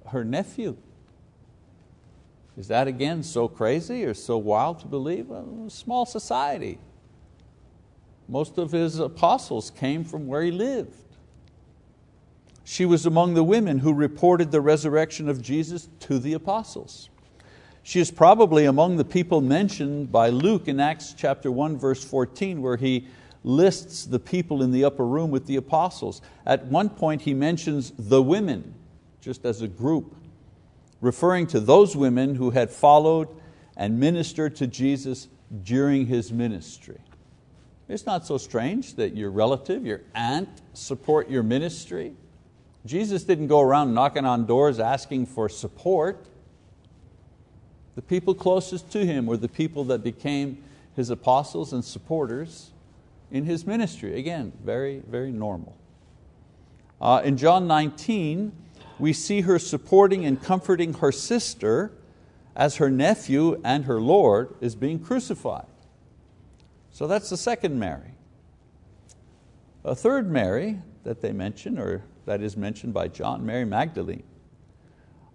Her 0.07 0.23
nephew. 0.23 0.77
Is 2.57 2.67
that 2.69 2.87
again 2.87 3.21
so 3.21 3.47
crazy 3.47 4.03
or 4.03 4.13
so 4.13 4.37
wild 4.37 4.79
to 4.79 4.87
believe? 4.87 5.29
A 5.29 5.69
small 5.69 6.05
society. 6.05 6.79
Most 8.27 8.57
of 8.57 8.71
his 8.71 8.99
apostles 8.99 9.69
came 9.69 10.03
from 10.03 10.27
where 10.27 10.41
he 10.41 10.51
lived. 10.51 10.95
She 12.63 12.85
was 12.85 13.05
among 13.05 13.35
the 13.35 13.43
women 13.43 13.79
who 13.79 13.93
reported 13.93 14.51
the 14.51 14.59
resurrection 14.59 15.29
of 15.29 15.41
Jesus 15.41 15.87
to 16.01 16.19
the 16.19 16.33
apostles. 16.33 17.09
She 17.83 18.01
is 18.01 18.11
probably 18.11 18.65
among 18.65 18.97
the 18.97 19.05
people 19.05 19.39
mentioned 19.39 20.11
by 20.11 20.29
Luke 20.29 20.67
in 20.67 20.79
Acts 20.79 21.13
chapter 21.17 21.49
1 21.49 21.77
verse 21.77 22.03
14 22.03 22.61
where 22.61 22.75
he 22.75 23.07
lists 23.45 24.03
the 24.03 24.19
people 24.19 24.61
in 24.61 24.71
the 24.71 24.83
upper 24.83 25.05
room 25.05 25.31
with 25.31 25.45
the 25.45 25.55
apostles. 25.55 26.21
At 26.45 26.65
one 26.65 26.89
point 26.89 27.21
he 27.21 27.33
mentions 27.33 27.93
the 27.97 28.21
women 28.21 28.73
just 29.27 29.43
as 29.43 29.61
a 29.61 29.67
group 29.67 30.15
referring 31.01 31.45
to 31.45 31.59
those 31.59 31.97
women 31.97 32.35
who 32.35 32.51
had 32.51 32.71
followed 32.71 33.27
and 33.75 33.99
ministered 33.99 34.55
to 34.55 34.65
Jesus 34.65 35.27
during 35.65 36.05
His 36.05 36.31
ministry. 36.31 37.01
It's 37.89 38.05
not 38.05 38.25
so 38.25 38.37
strange 38.37 38.93
that 38.93 39.17
your 39.17 39.29
relative, 39.29 39.85
your 39.85 39.99
aunt 40.15 40.47
support 40.71 41.29
your 41.29 41.43
ministry. 41.43 42.13
Jesus 42.85 43.25
didn't 43.25 43.47
go 43.47 43.59
around 43.59 43.93
knocking 43.93 44.23
on 44.23 44.45
doors 44.45 44.79
asking 44.79 45.25
for 45.25 45.49
support. 45.49 46.25
The 47.95 48.01
people 48.01 48.33
closest 48.33 48.89
to 48.93 49.05
Him 49.05 49.25
were 49.25 49.35
the 49.35 49.49
people 49.49 49.83
that 49.85 50.05
became 50.05 50.63
His 50.95 51.09
apostles 51.09 51.73
and 51.73 51.83
supporters 51.83 52.71
in 53.29 53.43
His 53.43 53.67
ministry. 53.67 54.17
Again, 54.17 54.53
very, 54.63 54.99
very 54.99 55.33
normal. 55.33 55.75
Uh, 57.01 57.21
in 57.25 57.35
John 57.35 57.67
19, 57.67 58.53
we 58.99 59.13
see 59.13 59.41
her 59.41 59.59
supporting 59.59 60.25
and 60.25 60.41
comforting 60.41 60.95
her 60.95 61.11
sister 61.11 61.91
as 62.55 62.77
her 62.77 62.89
nephew 62.89 63.61
and 63.63 63.85
her 63.85 64.01
Lord 64.01 64.55
is 64.61 64.75
being 64.75 64.99
crucified. 64.99 65.67
So 66.91 67.05
that's 67.05 67.29
the 67.29 67.37
second 67.37 67.77
Mary. 67.77 68.15
A 69.85 69.95
third 69.95 70.29
Mary 70.29 70.79
that 71.03 71.21
they 71.21 71.31
mention, 71.31 71.77
or 71.77 72.03
that 72.25 72.41
is 72.41 72.57
mentioned 72.57 72.93
by 72.93 73.07
John, 73.07 73.45
Mary 73.45 73.65
Magdalene. 73.65 74.23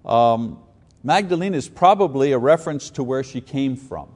Um, 0.05 0.59
Magdalene 1.05 1.55
is 1.55 1.69
probably 1.69 2.33
a 2.33 2.39
reference 2.39 2.91
to 2.91 3.05
where 3.05 3.23
she 3.23 3.41
came 3.41 3.77
from. 3.77 4.09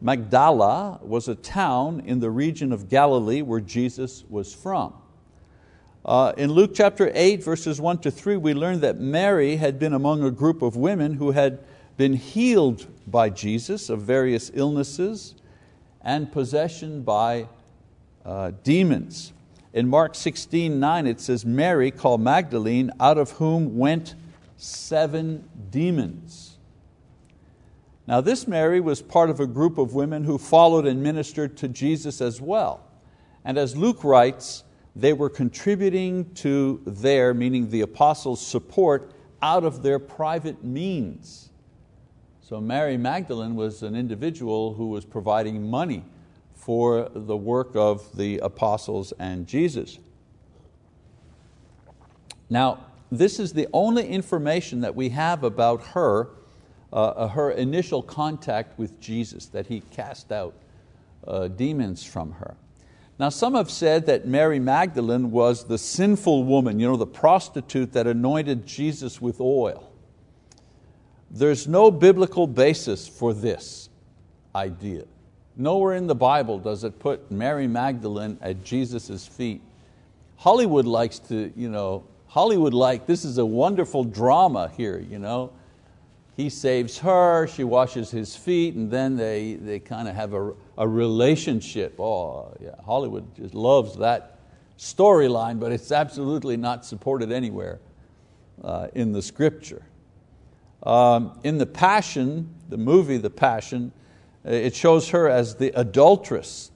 Magdala 0.00 1.00
was 1.02 1.28
a 1.28 1.34
town 1.34 2.00
in 2.00 2.20
the 2.20 2.30
region 2.30 2.72
of 2.72 2.88
Galilee 2.88 3.40
where 3.40 3.60
Jesus 3.60 4.24
was 4.28 4.54
from. 4.54 4.94
Uh, 6.04 6.32
in 6.36 6.50
Luke 6.50 6.72
chapter 6.74 7.12
8, 7.14 7.44
verses 7.44 7.80
1 7.80 7.98
to 7.98 8.10
3, 8.10 8.36
we 8.36 8.54
learn 8.54 8.80
that 8.80 8.98
Mary 8.98 9.56
had 9.56 9.78
been 9.78 9.92
among 9.92 10.24
a 10.24 10.32
group 10.32 10.60
of 10.60 10.74
women 10.74 11.14
who 11.14 11.30
had 11.30 11.60
been 11.96 12.14
healed 12.14 12.88
by 13.06 13.30
Jesus 13.30 13.88
of 13.88 14.00
various 14.00 14.50
illnesses 14.52 15.36
and 16.00 16.32
possession 16.32 17.02
by 17.02 17.46
uh, 18.24 18.50
demons. 18.64 19.32
In 19.72 19.88
Mark 19.88 20.16
16, 20.16 20.80
9 20.80 21.06
it 21.06 21.20
says, 21.20 21.46
Mary 21.46 21.92
called 21.92 22.20
Magdalene, 22.20 22.90
out 22.98 23.16
of 23.16 23.30
whom 23.32 23.78
went 23.78 24.16
seven 24.56 25.48
demons. 25.70 26.56
Now 28.08 28.20
this 28.20 28.48
Mary 28.48 28.80
was 28.80 29.00
part 29.00 29.30
of 29.30 29.38
a 29.38 29.46
group 29.46 29.78
of 29.78 29.94
women 29.94 30.24
who 30.24 30.36
followed 30.36 30.84
and 30.84 31.00
ministered 31.00 31.56
to 31.58 31.68
Jesus 31.68 32.20
as 32.20 32.40
well. 32.40 32.84
And 33.44 33.56
as 33.56 33.76
Luke 33.76 34.02
writes, 34.02 34.64
they 34.94 35.12
were 35.12 35.30
contributing 35.30 36.32
to 36.34 36.82
their, 36.86 37.32
meaning 37.32 37.70
the 37.70 37.80
apostles' 37.80 38.44
support 38.44 39.12
out 39.40 39.64
of 39.64 39.82
their 39.82 39.98
private 39.98 40.62
means. 40.62 41.50
So 42.40 42.60
Mary 42.60 42.96
Magdalene 42.96 43.54
was 43.54 43.82
an 43.82 43.96
individual 43.96 44.74
who 44.74 44.88
was 44.88 45.04
providing 45.04 45.70
money 45.70 46.04
for 46.54 47.10
the 47.14 47.36
work 47.36 47.74
of 47.74 48.16
the 48.16 48.38
apostles 48.38 49.12
and 49.18 49.46
Jesus. 49.46 49.98
Now, 52.50 52.86
this 53.10 53.40
is 53.40 53.52
the 53.52 53.68
only 53.72 54.06
information 54.06 54.82
that 54.82 54.94
we 54.94 55.08
have 55.08 55.42
about 55.42 55.82
her, 55.88 56.28
uh, 56.92 57.28
her 57.28 57.50
initial 57.50 58.02
contact 58.02 58.78
with 58.78 59.00
Jesus, 59.00 59.46
that 59.46 59.66
He 59.66 59.80
cast 59.90 60.30
out 60.30 60.54
uh, 61.26 61.48
demons 61.48 62.04
from 62.04 62.32
her. 62.32 62.54
Now 63.22 63.28
some 63.28 63.54
have 63.54 63.70
said 63.70 64.06
that 64.06 64.26
Mary 64.26 64.58
Magdalene 64.58 65.30
was 65.30 65.62
the 65.62 65.78
sinful 65.78 66.42
woman, 66.42 66.80
you 66.80 66.88
know, 66.88 66.96
the 66.96 67.06
prostitute 67.06 67.92
that 67.92 68.08
anointed 68.08 68.66
Jesus 68.66 69.20
with 69.20 69.40
oil. 69.40 69.92
There's 71.30 71.68
no 71.68 71.92
biblical 71.92 72.48
basis 72.48 73.06
for 73.06 73.32
this 73.32 73.90
idea. 74.56 75.04
Nowhere 75.56 75.94
in 75.94 76.08
the 76.08 76.16
Bible 76.16 76.58
does 76.58 76.82
it 76.82 76.98
put 76.98 77.30
Mary 77.30 77.68
Magdalene 77.68 78.38
at 78.40 78.64
Jesus' 78.64 79.24
feet. 79.24 79.62
Hollywood 80.34 80.86
likes 80.86 81.20
to, 81.20 81.52
you 81.54 81.68
know, 81.68 82.02
Hollywood 82.26 82.74
like, 82.74 83.06
this 83.06 83.24
is 83.24 83.38
a 83.38 83.46
wonderful 83.46 84.02
drama 84.02 84.72
here, 84.76 84.98
you 84.98 85.20
know. 85.20 85.52
He 86.34 86.48
saves 86.48 86.98
her, 86.98 87.46
she 87.46 87.62
washes 87.62 88.10
his 88.10 88.34
feet, 88.34 88.74
and 88.74 88.90
then 88.90 89.16
they, 89.16 89.54
they 89.54 89.78
kind 89.78 90.08
of 90.08 90.14
have 90.14 90.32
a, 90.32 90.52
a 90.78 90.88
relationship. 90.88 92.00
Oh, 92.00 92.56
yeah, 92.60 92.70
Hollywood 92.84 93.34
just 93.36 93.54
loves 93.54 93.98
that 93.98 94.38
storyline, 94.78 95.60
but 95.60 95.72
it's 95.72 95.92
absolutely 95.92 96.56
not 96.56 96.86
supported 96.86 97.30
anywhere 97.30 97.80
uh, 98.64 98.88
in 98.94 99.12
the 99.12 99.20
scripture. 99.20 99.82
Um, 100.82 101.38
in 101.44 101.58
the 101.58 101.66
Passion, 101.66 102.52
the 102.68 102.78
movie 102.78 103.18
The 103.18 103.30
Passion, 103.30 103.92
uh, 104.44 104.50
it 104.50 104.74
shows 104.74 105.10
her 105.10 105.28
as 105.28 105.56
the 105.56 105.70
adulteress 105.78 106.70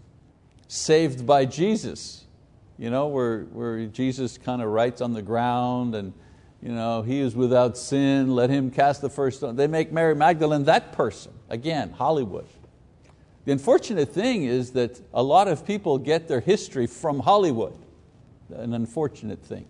saved 0.69 1.27
by 1.27 1.47
Jesus, 1.47 2.25
you 2.79 2.91
know, 2.91 3.07
where, 3.07 3.45
where 3.45 3.87
Jesus 3.87 4.37
kind 4.39 4.61
of 4.61 4.69
writes 4.69 5.01
on 5.01 5.15
the 5.15 5.23
ground 5.23 5.95
and 5.95 6.13
you 6.67 6.73
know, 6.73 7.03
he 7.03 7.21
is 7.21 7.37
without 7.37 7.79
sin, 7.79 8.35
let 8.35 8.51
him 8.51 8.73
cast 8.73 9.01
the 9.01 9.09
first 9.09 9.39
stone. 9.39 9.55
They 9.55 9.69
make 9.69 9.93
Mary 9.93 10.17
Magdalene 10.17 10.65
that 10.65 10.91
person. 10.91 11.31
Again, 11.49 11.91
Hollywood. 11.93 12.49
The 13.45 13.53
unfortunate 13.53 14.09
thing 14.09 14.43
is 14.43 14.73
that 14.73 15.01
a 15.15 15.23
lot 15.23 15.47
of 15.47 15.65
people 15.65 15.97
get 15.97 16.27
their 16.27 16.41
history 16.41 16.89
from 16.89 17.21
Hollywood. 17.21 17.79
An 18.53 18.75
unfortunate 18.75 19.45
thing. 19.45 19.67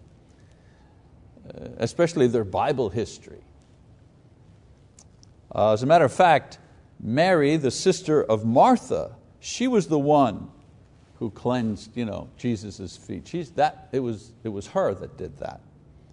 Uh, 1.46 1.68
especially 1.76 2.28
their 2.28 2.44
Bible 2.44 2.88
history. 2.88 3.42
Uh, 5.54 5.74
as 5.74 5.82
a 5.82 5.86
matter 5.86 6.06
of 6.06 6.14
fact, 6.14 6.58
Mary, 6.98 7.58
the 7.58 7.70
sister 7.70 8.24
of 8.24 8.46
Martha, 8.46 9.16
she 9.38 9.68
was 9.68 9.88
the 9.88 9.98
one 9.98 10.48
who 11.16 11.28
cleansed 11.28 11.94
you 11.94 12.06
know, 12.06 12.30
Jesus' 12.38 12.96
feet. 12.96 13.28
She's 13.28 13.50
that, 13.50 13.90
it, 13.92 14.00
was, 14.00 14.32
it 14.44 14.48
was 14.48 14.68
her 14.68 14.94
that 14.94 15.18
did 15.18 15.36
that. 15.40 15.60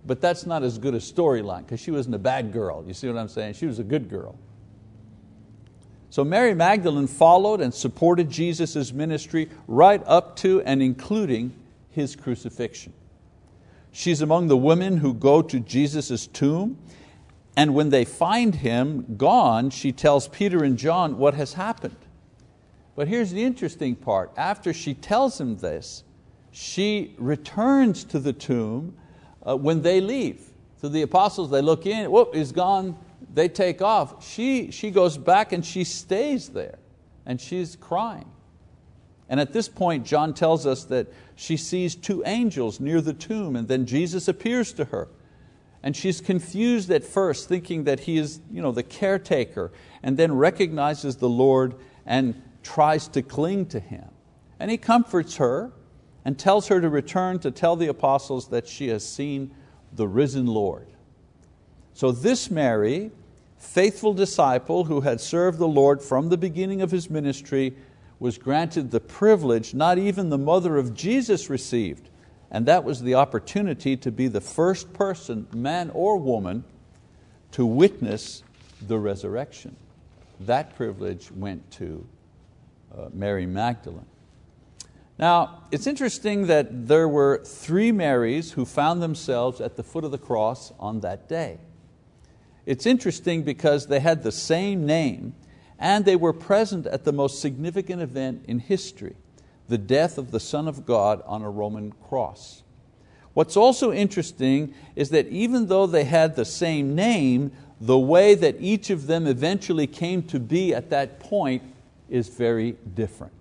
But 0.05 0.19
that's 0.19 0.45
not 0.45 0.63
as 0.63 0.77
good 0.77 0.93
a 0.93 0.99
storyline 0.99 1.59
because 1.59 1.79
she 1.79 1.91
wasn't 1.91 2.15
a 2.15 2.19
bad 2.19 2.51
girl. 2.51 2.83
You 2.85 2.93
see 2.93 3.07
what 3.07 3.17
I'm 3.17 3.29
saying? 3.29 3.53
She 3.53 3.65
was 3.65 3.79
a 3.79 3.83
good 3.83 4.09
girl. 4.09 4.37
So 6.09 6.23
Mary 6.23 6.53
Magdalene 6.53 7.07
followed 7.07 7.61
and 7.61 7.73
supported 7.73 8.29
Jesus' 8.29 8.91
ministry 8.91 9.49
right 9.67 10.03
up 10.05 10.35
to 10.37 10.61
and 10.61 10.81
including 10.83 11.55
His 11.89 12.15
crucifixion. 12.15 12.93
She's 13.91 14.21
among 14.21 14.47
the 14.47 14.57
women 14.57 14.97
who 14.97 15.13
go 15.13 15.41
to 15.41 15.59
Jesus' 15.59 16.27
tomb 16.27 16.77
and 17.55 17.75
when 17.75 17.89
they 17.89 18.05
find 18.05 18.55
him 18.55 19.15
gone, 19.17 19.69
she 19.69 19.91
tells 19.91 20.27
Peter 20.27 20.63
and 20.63 20.77
John 20.77 21.17
what 21.17 21.35
has 21.35 21.53
happened. 21.53 21.95
But 22.95 23.07
here's 23.07 23.31
the 23.31 23.43
interesting 23.43 23.95
part. 23.95 24.31
After 24.37 24.73
she 24.73 24.93
tells 24.93 25.39
him 25.39 25.57
this, 25.57 26.03
she 26.51 27.15
returns 27.17 28.03
to 28.05 28.19
the 28.19 28.33
tomb 28.33 28.95
uh, 29.47 29.55
when 29.55 29.81
they 29.81 30.01
leave. 30.01 30.41
So 30.81 30.89
the 30.89 31.01
apostles, 31.01 31.49
they 31.49 31.61
look 31.61 31.85
in, 31.85 32.11
whoop, 32.11 32.35
he's 32.35 32.51
gone, 32.51 32.97
they 33.33 33.47
take 33.47 33.81
off. 33.81 34.27
She, 34.27 34.71
she 34.71 34.91
goes 34.91 35.17
back 35.17 35.53
and 35.53 35.65
she 35.65 35.83
stays 35.83 36.49
there 36.49 36.79
and 37.25 37.39
she's 37.39 37.75
crying. 37.75 38.29
And 39.29 39.39
at 39.39 39.53
this 39.53 39.69
point, 39.69 40.05
John 40.05 40.33
tells 40.33 40.67
us 40.67 40.83
that 40.85 41.07
she 41.35 41.57
sees 41.57 41.95
two 41.95 42.21
angels 42.25 42.79
near 42.79 43.01
the 43.01 43.13
tomb 43.13 43.55
and 43.55 43.67
then 43.67 43.85
Jesus 43.85 44.27
appears 44.27 44.73
to 44.73 44.85
her. 44.85 45.07
And 45.81 45.95
she's 45.95 46.21
confused 46.21 46.89
at 46.91 47.03
first, 47.03 47.49
thinking 47.49 47.83
that 47.83 48.01
he 48.01 48.17
is 48.17 48.39
you 48.49 48.61
know, 48.61 48.71
the 48.71 48.83
caretaker, 48.83 49.71
and 50.01 50.15
then 50.15 50.33
recognizes 50.33 51.17
the 51.17 51.27
Lord 51.27 51.75
and 52.05 52.41
tries 52.63 53.07
to 53.09 53.21
cling 53.21 53.67
to 53.67 53.79
Him. 53.79 54.07
And 54.59 54.71
He 54.71 54.77
comforts 54.77 55.37
her 55.37 55.71
and 56.25 56.37
tells 56.37 56.67
her 56.67 56.79
to 56.79 56.89
return 56.89 57.39
to 57.39 57.51
tell 57.51 57.75
the 57.75 57.87
apostles 57.87 58.47
that 58.49 58.67
she 58.67 58.87
has 58.87 59.07
seen 59.07 59.53
the 59.93 60.07
risen 60.07 60.47
Lord. 60.47 60.87
So 61.93 62.11
this 62.11 62.49
Mary, 62.49 63.11
faithful 63.57 64.13
disciple 64.13 64.85
who 64.85 65.01
had 65.01 65.21
served 65.21 65.59
the 65.59 65.67
Lord 65.67 66.01
from 66.01 66.29
the 66.29 66.37
beginning 66.37 66.81
of 66.81 66.91
His 66.91 67.09
ministry, 67.09 67.75
was 68.19 68.37
granted 68.37 68.89
the 68.89 68.99
privilege 68.99 69.73
not 69.73 69.97
even 69.97 70.29
the 70.29 70.37
mother 70.37 70.77
of 70.77 70.93
Jesus 70.93 71.49
received, 71.49 72.09
and 72.49 72.65
that 72.65 72.83
was 72.83 73.01
the 73.01 73.15
opportunity 73.15 73.97
to 73.97 74.11
be 74.11 74.27
the 74.27 74.41
first 74.41 74.93
person, 74.93 75.47
man 75.53 75.91
or 75.93 76.17
woman, 76.17 76.63
to 77.51 77.65
witness 77.65 78.43
the 78.87 78.97
resurrection. 78.97 79.75
That 80.39 80.75
privilege 80.75 81.31
went 81.31 81.69
to 81.71 82.05
uh, 82.95 83.09
Mary 83.13 83.45
Magdalene. 83.45 84.05
Now, 85.19 85.63
it's 85.71 85.85
interesting 85.85 86.47
that 86.47 86.87
there 86.87 87.07
were 87.07 87.43
three 87.45 87.91
Marys 87.91 88.51
who 88.53 88.65
found 88.65 89.01
themselves 89.01 89.61
at 89.61 89.75
the 89.75 89.83
foot 89.83 90.03
of 90.03 90.11
the 90.11 90.17
cross 90.17 90.73
on 90.79 91.01
that 91.01 91.29
day. 91.29 91.59
It's 92.65 92.85
interesting 92.85 93.43
because 93.43 93.87
they 93.87 93.99
had 93.99 94.23
the 94.23 94.31
same 94.31 94.85
name 94.85 95.35
and 95.77 96.05
they 96.05 96.15
were 96.15 96.33
present 96.33 96.87
at 96.87 97.03
the 97.03 97.11
most 97.11 97.41
significant 97.41 98.01
event 98.01 98.45
in 98.47 98.59
history 98.59 99.15
the 99.69 99.77
death 99.77 100.17
of 100.17 100.31
the 100.31 100.39
Son 100.39 100.67
of 100.67 100.85
God 100.85 101.21
on 101.25 101.41
a 101.41 101.49
Roman 101.49 101.93
cross. 101.93 102.63
What's 103.33 103.57
also 103.57 103.91
interesting 103.91 104.73
is 104.95 105.09
that 105.09 105.27
even 105.27 105.67
though 105.67 105.87
they 105.87 106.03
had 106.03 106.35
the 106.35 106.45
same 106.45 106.95
name, 106.95 107.51
the 107.79 107.97
way 107.97 108.35
that 108.35 108.57
each 108.59 108.89
of 108.89 109.07
them 109.07 109.25
eventually 109.25 109.87
came 109.87 110.23
to 110.23 110.39
be 110.39 110.73
at 110.73 110.89
that 110.91 111.19
point 111.19 111.63
is 112.09 112.27
very 112.27 112.73
different. 112.93 113.33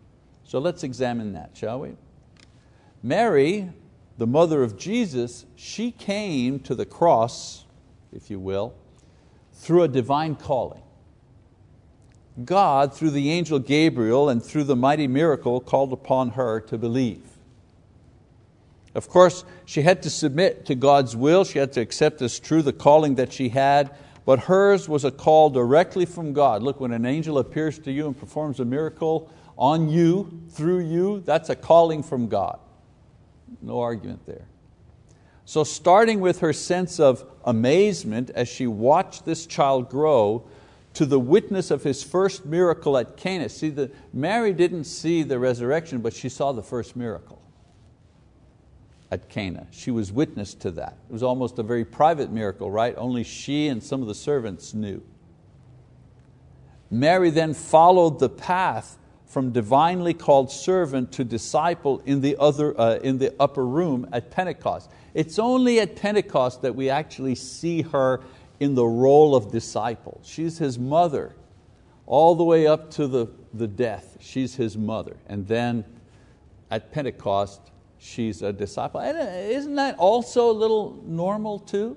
So 0.53 0.59
let's 0.59 0.85
examine 0.85 1.33
that, 1.33 1.53
shall 1.55 1.81
we? 1.81 1.93
Mary, 3.03 3.71
the 4.19 4.27
mother 4.27 4.63
of 4.63 4.77
Jesus, 4.77 5.47
she 5.57 5.91
came 5.91 6.61
to 6.61 6.75
the 6.75 6.85
cross, 6.85 7.65
if 8.13 8.31
you 8.31 8.39
will, 8.39 8.75
through 9.55 9.85
a 9.85 9.89
divine 9.89 10.37
calling. 10.37 10.83
God, 12.45 12.93
through 12.93 13.13
the 13.13 13.31
angel 13.31 13.61
Gabriel 13.61 14.29
and 14.29 14.45
through 14.45 14.65
the 14.65 14.77
mighty 14.77 15.07
miracle, 15.09 15.59
called 15.59 15.91
upon 15.91 16.33
her 16.33 16.61
to 16.61 16.77
believe. 16.77 17.25
Of 18.95 19.09
course, 19.09 19.47
she 19.65 19.81
had 19.81 20.03
to 20.03 20.11
submit 20.11 20.67
to 20.67 20.75
God's 20.75 21.17
will, 21.17 21.45
she 21.45 21.61
had 21.61 21.73
to 21.73 21.81
accept 21.81 22.21
as 22.21 22.39
true 22.39 22.61
the 22.61 22.75
calling 22.75 23.15
that 23.15 23.33
she 23.33 23.49
had, 23.49 23.97
but 24.27 24.41
hers 24.41 24.87
was 24.87 25.03
a 25.07 25.11
call 25.11 25.49
directly 25.49 26.05
from 26.05 26.35
God. 26.35 26.63
Look, 26.63 26.79
when 26.79 26.93
an 26.93 27.07
angel 27.07 27.39
appears 27.39 27.79
to 27.79 27.91
you 27.91 28.07
and 28.07 28.15
performs 28.15 28.61
a 28.61 28.67
miracle 28.67 29.31
on 29.63 29.89
you, 29.89 30.41
through 30.51 30.81
you, 30.81 31.23
that's 31.25 31.49
a 31.49 31.55
calling 31.55 32.03
from 32.03 32.27
God. 32.27 32.59
No 33.63 33.79
argument 33.79 34.27
there. 34.27 34.49
So, 35.45 35.63
starting 35.63 36.19
with 36.19 36.41
her 36.41 36.53
sense 36.53 36.99
of 36.99 37.25
amazement 37.45 38.31
as 38.31 38.49
she 38.49 38.67
watched 38.67 39.25
this 39.25 39.47
child 39.47 39.89
grow, 39.89 40.45
to 40.95 41.07
the 41.07 41.21
witness 41.21 41.71
of 41.71 41.85
his 41.85 42.03
first 42.03 42.45
miracle 42.45 42.99
at 42.99 43.17
Cana. 43.17 43.49
See, 43.49 43.71
the, 43.71 43.91
Mary 44.13 44.53
didn't 44.53 44.85
see 44.85 45.23
the 45.23 45.39
resurrection, 45.39 46.01
but 46.01 46.13
she 46.13 46.29
saw 46.29 46.53
the 46.53 46.63
first 46.63 46.97
miracle 46.97 47.41
at 49.13 49.29
Cana. 49.29 49.69
She 49.71 49.91
was 49.93 50.11
witness 50.11 50.55
to 50.55 50.73
that. 50.73 50.99
It 51.09 51.13
was 51.13 51.23
almost 51.23 51.59
a 51.59 51.63
very 51.63 51.85
private 51.85 52.33
miracle, 52.33 52.71
right? 52.71 52.95
Only 52.99 53.23
she 53.23 53.69
and 53.69 53.83
some 53.83 54.03
of 54.03 54.09
the 54.09 54.15
servants 54.15 54.75
knew. 54.75 55.03
Mary 56.91 57.31
then 57.31 57.55
followed 57.55 58.19
the 58.19 58.29
path 58.29 58.99
from 59.33 59.51
divinely 59.51 60.13
called 60.13 60.51
servant 60.51 61.11
to 61.11 61.25
disciple 61.25 62.03
in 62.05 62.21
the, 62.21 62.37
other, 62.39 62.79
uh, 62.79 62.97
in 62.97 63.17
the 63.17 63.35
upper 63.41 63.65
room 63.65 64.07
at 64.13 64.31
Pentecost. 64.31 64.91
It's 65.15 65.39
only 65.39 65.81
at 65.81 65.97
Pentecost 65.97 66.61
that 66.61 66.75
we 66.75 66.91
actually 66.91 67.37
see 67.37 67.81
her 67.81 68.21
in 68.61 68.75
the 68.75 68.85
role 68.85 69.35
of 69.35 69.51
disciple. 69.51 70.21
She's 70.23 70.59
his 70.59 70.79
mother, 70.79 71.35
all 72.05 72.35
the 72.35 72.45
way 72.45 72.67
up 72.67 72.91
to 72.91 73.07
the, 73.07 73.27
the 73.55 73.67
death. 73.67 74.19
She's 74.21 74.55
his 74.55 74.77
mother. 74.77 75.17
And 75.27 75.49
then 75.49 75.87
at 76.71 76.93
Pentecost, 76.93 77.63
she's 77.99 78.43
a 78.43 78.53
disciple. 78.53 79.01
And 79.01 79.17
uh, 79.17 79.23
isn't 79.23 79.77
that 79.77 79.97
also 79.97 80.51
a 80.51 80.53
little 80.53 81.03
normal 81.07 81.59
too? 81.59 81.97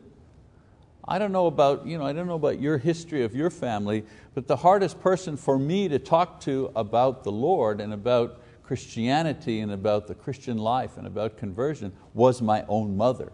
I 1.07 1.19
don't 1.19 1.31
know 1.31 1.45
about, 1.45 1.85
you 1.85 1.97
know, 1.97 2.05
I 2.05 2.13
don't 2.13 2.27
know 2.27 2.35
about 2.35 2.59
your 2.59 2.77
history 2.77 3.23
of 3.23 3.35
your 3.35 3.51
family, 3.51 4.03
but 4.33 4.47
the 4.47 4.55
hardest 4.55 4.99
person 4.99 5.37
for 5.37 5.59
me 5.59 5.87
to 5.87 5.99
talk 5.99 6.39
to 6.41 6.71
about 6.75 7.23
the 7.23 7.31
Lord 7.31 7.79
and 7.79 7.93
about 7.93 8.41
Christianity 8.63 9.59
and 9.59 9.71
about 9.71 10.07
the 10.07 10.15
Christian 10.15 10.57
life 10.57 10.97
and 10.97 11.05
about 11.05 11.37
conversion 11.37 11.93
was 12.15 12.41
my 12.41 12.65
own 12.67 12.97
mother. 12.97 13.31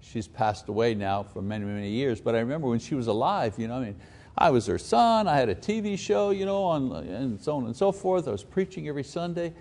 She's 0.00 0.28
passed 0.28 0.68
away 0.68 0.94
now 0.94 1.22
for 1.22 1.40
many, 1.40 1.64
many 1.64 1.88
years, 1.88 2.20
but 2.20 2.34
I 2.34 2.40
remember 2.40 2.68
when 2.68 2.78
she 2.78 2.94
was 2.94 3.06
alive, 3.06 3.54
you 3.56 3.68
know, 3.68 3.76
I, 3.76 3.84
mean, 3.84 3.96
I 4.36 4.50
was 4.50 4.66
her 4.66 4.78
son, 4.78 5.26
I 5.26 5.36
had 5.36 5.48
a 5.48 5.54
TV 5.54 5.98
show, 5.98 6.30
you 6.30 6.44
know, 6.44 6.64
on, 6.64 6.92
and 6.92 7.40
so 7.40 7.56
on 7.56 7.64
and 7.64 7.76
so 7.76 7.92
forth. 7.92 8.28
I 8.28 8.30
was 8.30 8.44
preaching 8.44 8.88
every 8.88 9.04
Sunday. 9.04 9.54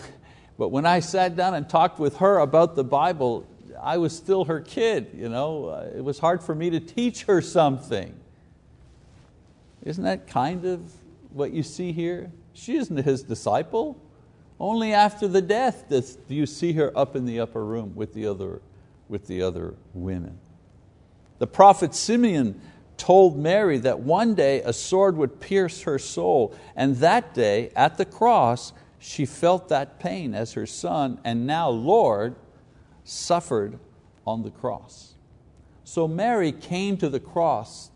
but 0.58 0.68
when 0.68 0.86
I 0.86 1.00
sat 1.00 1.34
down 1.34 1.54
and 1.54 1.68
talked 1.68 1.98
with 1.98 2.16
her 2.18 2.38
about 2.38 2.76
the 2.76 2.84
Bible, 2.84 3.46
I 3.82 3.98
was 3.98 4.16
still 4.16 4.44
her 4.44 4.60
kid. 4.60 5.10
You 5.14 5.28
know? 5.28 5.66
Uh, 5.66 5.90
it 5.96 6.04
was 6.04 6.18
hard 6.18 6.42
for 6.42 6.54
me 6.54 6.70
to 6.70 6.80
teach 6.80 7.24
her 7.24 7.40
something. 7.40 8.14
Isn't 9.82 10.04
that 10.04 10.26
kind 10.26 10.64
of 10.64 10.82
what 11.30 11.52
you 11.52 11.62
see 11.62 11.92
here? 11.92 12.32
She 12.54 12.76
isn't 12.76 12.96
his 12.96 13.22
disciple. 13.22 14.00
Only 14.58 14.92
after 14.92 15.28
the 15.28 15.42
death 15.42 15.84
do 15.88 16.34
you 16.34 16.46
see 16.46 16.72
her 16.72 16.96
up 16.96 17.14
in 17.14 17.26
the 17.26 17.40
upper 17.40 17.64
room 17.64 17.94
with 17.94 18.14
the 18.14 18.26
other 18.26 18.62
with 19.08 19.26
the 19.26 19.42
other 19.42 19.74
women. 19.94 20.38
The 21.38 21.46
prophet 21.46 21.94
Simeon 21.94 22.60
told 22.96 23.38
Mary 23.38 23.78
that 23.78 24.00
one 24.00 24.34
day 24.34 24.62
a 24.62 24.72
sword 24.72 25.16
would 25.16 25.40
pierce 25.40 25.82
her 25.82 25.98
soul, 25.98 26.54
and 26.74 26.96
that 26.96 27.34
day 27.34 27.70
at 27.76 27.98
the 27.98 28.04
cross 28.04 28.72
she 28.98 29.26
felt 29.26 29.68
that 29.68 30.00
pain 30.00 30.34
as 30.34 30.54
her 30.54 30.66
son, 30.66 31.20
and 31.22 31.46
now 31.46 31.68
Lord, 31.68 32.34
suffered 33.06 33.78
on 34.26 34.42
the 34.42 34.50
cross. 34.50 35.14
So 35.84 36.06
Mary 36.06 36.52
came 36.52 36.96
to 36.98 37.08
the 37.08 37.20
cross 37.20 37.90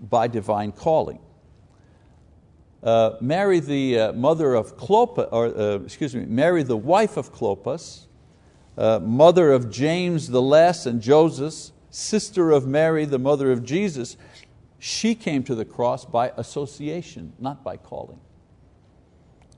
by 0.00 0.26
divine 0.26 0.72
calling. 0.72 1.20
Uh, 2.82 3.12
Mary, 3.20 3.60
the 3.60 3.98
uh, 3.98 4.12
mother 4.12 4.54
of 4.54 4.76
Clopas, 4.76 5.28
or 5.32 5.46
uh, 5.46 5.78
excuse 5.78 6.14
me, 6.14 6.24
Mary, 6.26 6.62
the 6.62 6.76
wife 6.76 7.16
of 7.16 7.32
Clopas, 7.32 8.06
uh, 8.76 9.00
mother 9.00 9.52
of 9.52 9.70
James 9.70 10.28
the 10.28 10.42
Less 10.42 10.86
and 10.86 11.00
Joseph, 11.00 11.72
sister 11.90 12.50
of 12.50 12.66
Mary, 12.66 13.04
the 13.04 13.18
mother 13.18 13.50
of 13.50 13.64
Jesus, 13.64 14.16
she 14.78 15.14
came 15.14 15.42
to 15.44 15.54
the 15.54 15.64
cross 15.64 16.04
by 16.04 16.32
association, 16.36 17.32
not 17.38 17.64
by 17.64 17.76
calling. 17.76 18.20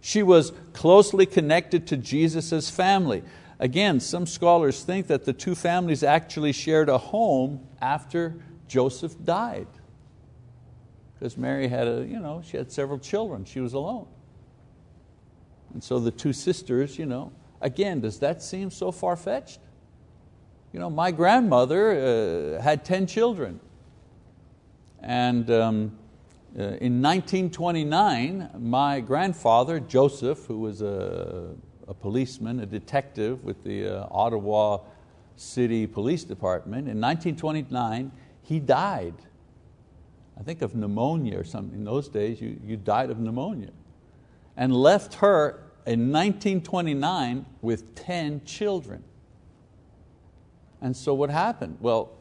She 0.00 0.22
was 0.22 0.52
closely 0.72 1.26
connected 1.26 1.86
to 1.88 1.96
Jesus' 1.96 2.70
family. 2.70 3.22
Again, 3.60 4.00
some 4.00 4.26
scholars 4.26 4.82
think 4.82 5.06
that 5.06 5.24
the 5.24 5.32
two 5.32 5.54
families 5.54 6.02
actually 6.02 6.52
shared 6.52 6.88
a 6.88 6.98
home 6.98 7.64
after 7.80 8.42
Joseph 8.66 9.14
died. 9.24 9.68
Because 11.14 11.36
Mary 11.36 11.68
had, 11.68 11.86
a, 11.86 12.04
you 12.04 12.18
know, 12.18 12.42
she 12.44 12.56
had 12.56 12.72
several 12.72 12.98
children, 12.98 13.44
she 13.44 13.60
was 13.60 13.74
alone. 13.74 14.08
And 15.72 15.84
so 15.84 16.00
the 16.00 16.10
two 16.10 16.32
sisters, 16.32 16.98
you 16.98 17.06
know, 17.06 17.30
Again, 17.60 18.00
does 18.00 18.18
that 18.20 18.42
seem 18.42 18.70
so 18.70 18.90
far-fetched? 18.90 19.60
You 20.72 20.80
know, 20.80 20.88
my 20.88 21.10
grandmother 21.10 22.56
uh, 22.58 22.62
had 22.62 22.84
10 22.84 23.06
children. 23.06 23.60
And 25.00 25.50
um, 25.50 25.98
uh, 26.58 26.62
in 26.62 27.02
1929, 27.02 28.50
my 28.58 29.00
grandfather, 29.00 29.78
Joseph, 29.78 30.46
who 30.46 30.60
was 30.60 30.80
a, 30.80 31.54
a 31.90 31.94
policeman, 31.94 32.60
a 32.60 32.66
detective 32.66 33.42
with 33.42 33.64
the 33.64 34.02
uh, 34.02 34.06
Ottawa 34.12 34.78
City 35.34 35.88
Police 35.88 36.22
Department, 36.22 36.88
in 36.88 37.00
1929, 37.00 38.12
he 38.42 38.60
died. 38.60 39.14
I 40.38 40.44
think 40.44 40.62
of 40.62 40.76
pneumonia 40.76 41.36
or 41.36 41.42
something. 41.42 41.76
In 41.76 41.84
those 41.84 42.08
days, 42.08 42.40
you, 42.40 42.60
you 42.64 42.76
died 42.76 43.10
of 43.10 43.18
pneumonia. 43.18 43.70
And 44.56 44.74
left 44.74 45.14
her 45.14 45.64
in 45.84 46.12
1929 46.12 47.44
with 47.60 47.94
10 47.96 48.44
children. 48.44 49.02
And 50.80 50.96
so 50.96 51.12
what 51.12 51.28
happened? 51.28 51.78
Well, 51.80 52.12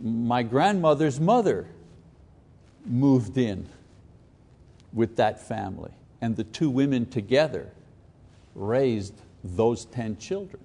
my 0.00 0.42
grandmother's 0.42 1.20
mother 1.20 1.68
moved 2.86 3.36
in 3.36 3.68
with 4.94 5.16
that 5.16 5.46
family, 5.46 5.92
and 6.22 6.34
the 6.34 6.44
two 6.44 6.70
women 6.70 7.06
together 7.06 7.72
raised 8.54 9.14
those 9.44 9.84
10 9.86 10.16
children. 10.18 10.62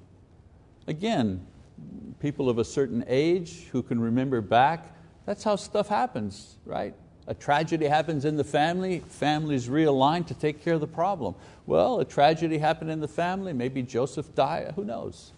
Again, 0.88 1.46
people 2.20 2.50
of 2.50 2.58
a 2.58 2.64
certain 2.64 3.04
age 3.08 3.68
who 3.72 3.84
can 3.84 4.00
remember 4.00 4.42
back, 4.42 4.94
that's 5.26 5.44
how 5.44 5.56
stuff 5.56 5.88
happens, 5.88 6.58
right? 6.66 6.94
A 7.28 7.34
tragedy 7.34 7.88
happens 7.88 8.24
in 8.24 8.38
the 8.38 8.44
family, 8.44 9.00
families 9.00 9.68
realign 9.68 10.26
to 10.28 10.34
take 10.34 10.64
care 10.64 10.76
of 10.76 10.80
the 10.80 10.88
problem. 10.88 11.36
Well, 11.66 12.00
a 12.00 12.06
tragedy 12.06 12.58
happened 12.58 12.90
in 12.90 13.02
the 13.02 13.08
family, 13.08 13.52
maybe 13.52 13.82
Joseph 13.82 14.34
died, 14.34 14.72
who 14.76 14.86
knows? 14.86 15.34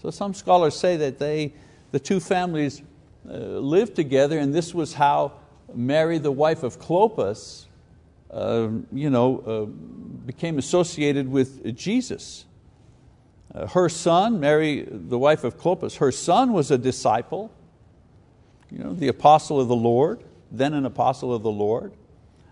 So 0.00 0.10
some 0.10 0.34
scholars 0.34 0.76
say 0.76 0.96
that 0.98 1.18
they, 1.18 1.52
the 1.90 1.98
two 1.98 2.20
families 2.20 2.82
uh, 3.28 3.32
lived 3.32 3.96
together 3.96 4.38
and 4.38 4.54
this 4.54 4.72
was 4.72 4.94
how 4.94 5.32
Mary, 5.74 6.18
the 6.18 6.30
wife 6.30 6.62
of 6.62 6.78
Clopas, 6.78 7.66
uh, 8.34 8.68
you 8.92 9.10
know, 9.10 9.38
uh, 9.40 9.64
became 10.26 10.58
associated 10.58 11.28
with 11.28 11.76
Jesus. 11.76 12.44
Uh, 13.54 13.66
her 13.68 13.88
son, 13.88 14.40
Mary, 14.40 14.86
the 14.90 15.18
wife 15.18 15.44
of 15.44 15.58
Clopas, 15.58 15.98
her 15.98 16.10
son 16.10 16.52
was 16.52 16.70
a 16.70 16.78
disciple, 16.78 17.52
you 18.70 18.78
know, 18.78 18.92
the 18.92 19.08
apostle 19.08 19.60
of 19.60 19.68
the 19.68 19.76
Lord 19.76 20.24
then 20.56 20.74
an 20.74 20.86
apostle 20.86 21.34
of 21.34 21.42
the 21.42 21.50
Lord. 21.50 21.92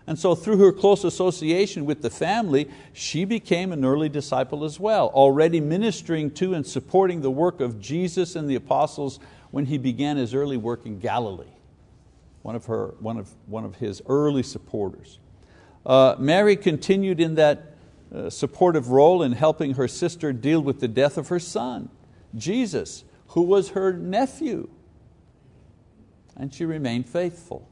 And 0.05 0.19
so 0.19 0.35
through 0.35 0.57
her 0.57 0.73
close 0.73 1.05
association 1.05 1.85
with 1.85 2.01
the 2.01 2.09
family, 2.09 2.69
she 2.91 3.23
became 3.23 3.71
an 3.71 3.85
early 3.85 4.09
disciple 4.09 4.65
as 4.65 4.79
well, 4.79 5.07
already 5.07 5.61
ministering 5.61 6.31
to 6.31 6.53
and 6.53 6.67
supporting 6.67 7.21
the 7.21 7.31
work 7.31 7.61
of 7.61 7.79
Jesus 7.79 8.35
and 8.35 8.49
the 8.49 8.55
apostles 8.55 9.19
when 9.51 9.65
he 9.65 9.77
began 9.77 10.17
his 10.17 10.33
early 10.33 10.57
work 10.57 10.85
in 10.85 10.99
Galilee. 10.99 11.45
One 12.41 12.55
of, 12.55 12.65
her, 12.65 12.95
one 12.99 13.17
of, 13.17 13.29
one 13.45 13.63
of 13.63 13.75
his 13.75 14.01
early 14.05 14.43
supporters. 14.43 15.19
Uh, 15.85 16.15
Mary 16.17 16.55
continued 16.55 17.19
in 17.19 17.35
that 17.35 17.75
uh, 18.13 18.29
supportive 18.29 18.89
role 18.89 19.21
in 19.23 19.33
helping 19.33 19.73
her 19.73 19.87
sister 19.87 20.31
deal 20.31 20.61
with 20.61 20.79
the 20.79 20.87
death 20.87 21.17
of 21.17 21.29
her 21.29 21.39
son, 21.39 21.89
Jesus, 22.35 23.03
who 23.29 23.41
was 23.41 23.69
her 23.69 23.91
nephew. 23.91 24.69
And 26.35 26.53
she 26.53 26.65
remained 26.65 27.09
faithful. 27.09 27.69